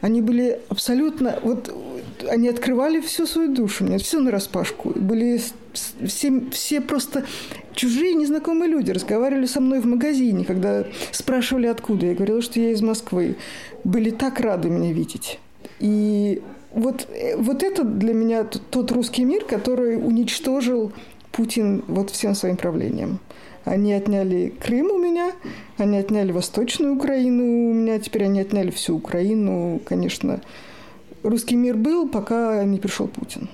[0.00, 1.38] они были абсолютно...
[1.42, 1.72] Вот
[2.28, 4.92] они открывали всю свою душу, мне все на распашку.
[4.94, 5.40] Были
[6.04, 7.24] все, все просто
[7.74, 12.06] чужие незнакомые люди разговаривали со мной в магазине, когда спрашивали, откуда.
[12.06, 13.36] Я говорила, что я из Москвы.
[13.84, 15.38] Были так рады меня видеть.
[15.78, 16.42] И
[16.72, 20.92] вот, э, вот это для меня тот русский мир, который уничтожил
[21.32, 23.20] Путин вот всем своим правлением.
[23.66, 25.32] Они отняли Крым у меня,
[25.76, 29.80] они отняли Восточную Украину у меня, теперь они отняли всю Украину.
[29.84, 30.40] Конечно,
[31.24, 33.48] русский мир был, пока не пришел Путин.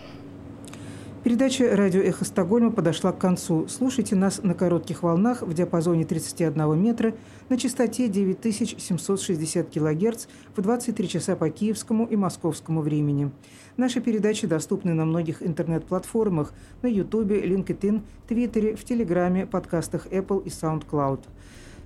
[1.25, 3.69] Передача «Радио Эхо Стокгольма» подошла к концу.
[3.69, 7.15] Слушайте нас на коротких волнах в диапазоне 31 метра
[7.49, 13.31] на частоте 9760 кГц в 23 часа по киевскому и московскому времени.
[13.77, 16.53] Наши передачи доступны на многих интернет-платформах–
[16.83, 21.21] на Ютубе, LinkedIn, Твиттере, в Телеграме, подкастах Apple и SoundCloud.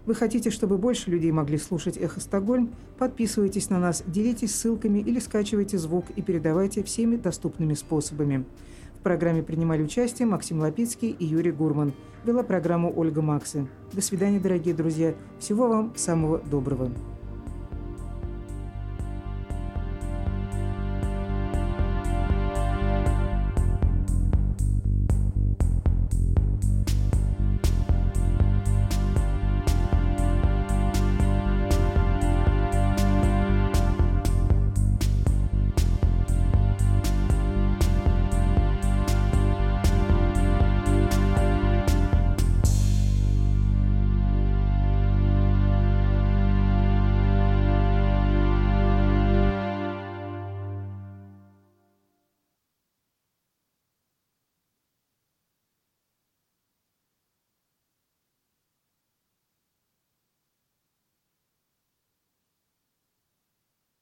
[0.07, 2.71] Вы хотите, чтобы больше людей могли слушать «Эхо Стокгольм»?
[2.99, 8.47] Подписывайтесь на нас, делитесь ссылками или скачивайте звук и передавайте всеми доступными способами–
[9.07, 11.93] программе принимали участие Максим Лапицкий и Юрий Гурман.
[12.25, 13.69] Вела программу Ольга Максы.
[13.93, 15.15] До свидания, дорогие друзья.
[15.39, 16.91] Всего вам самого доброго.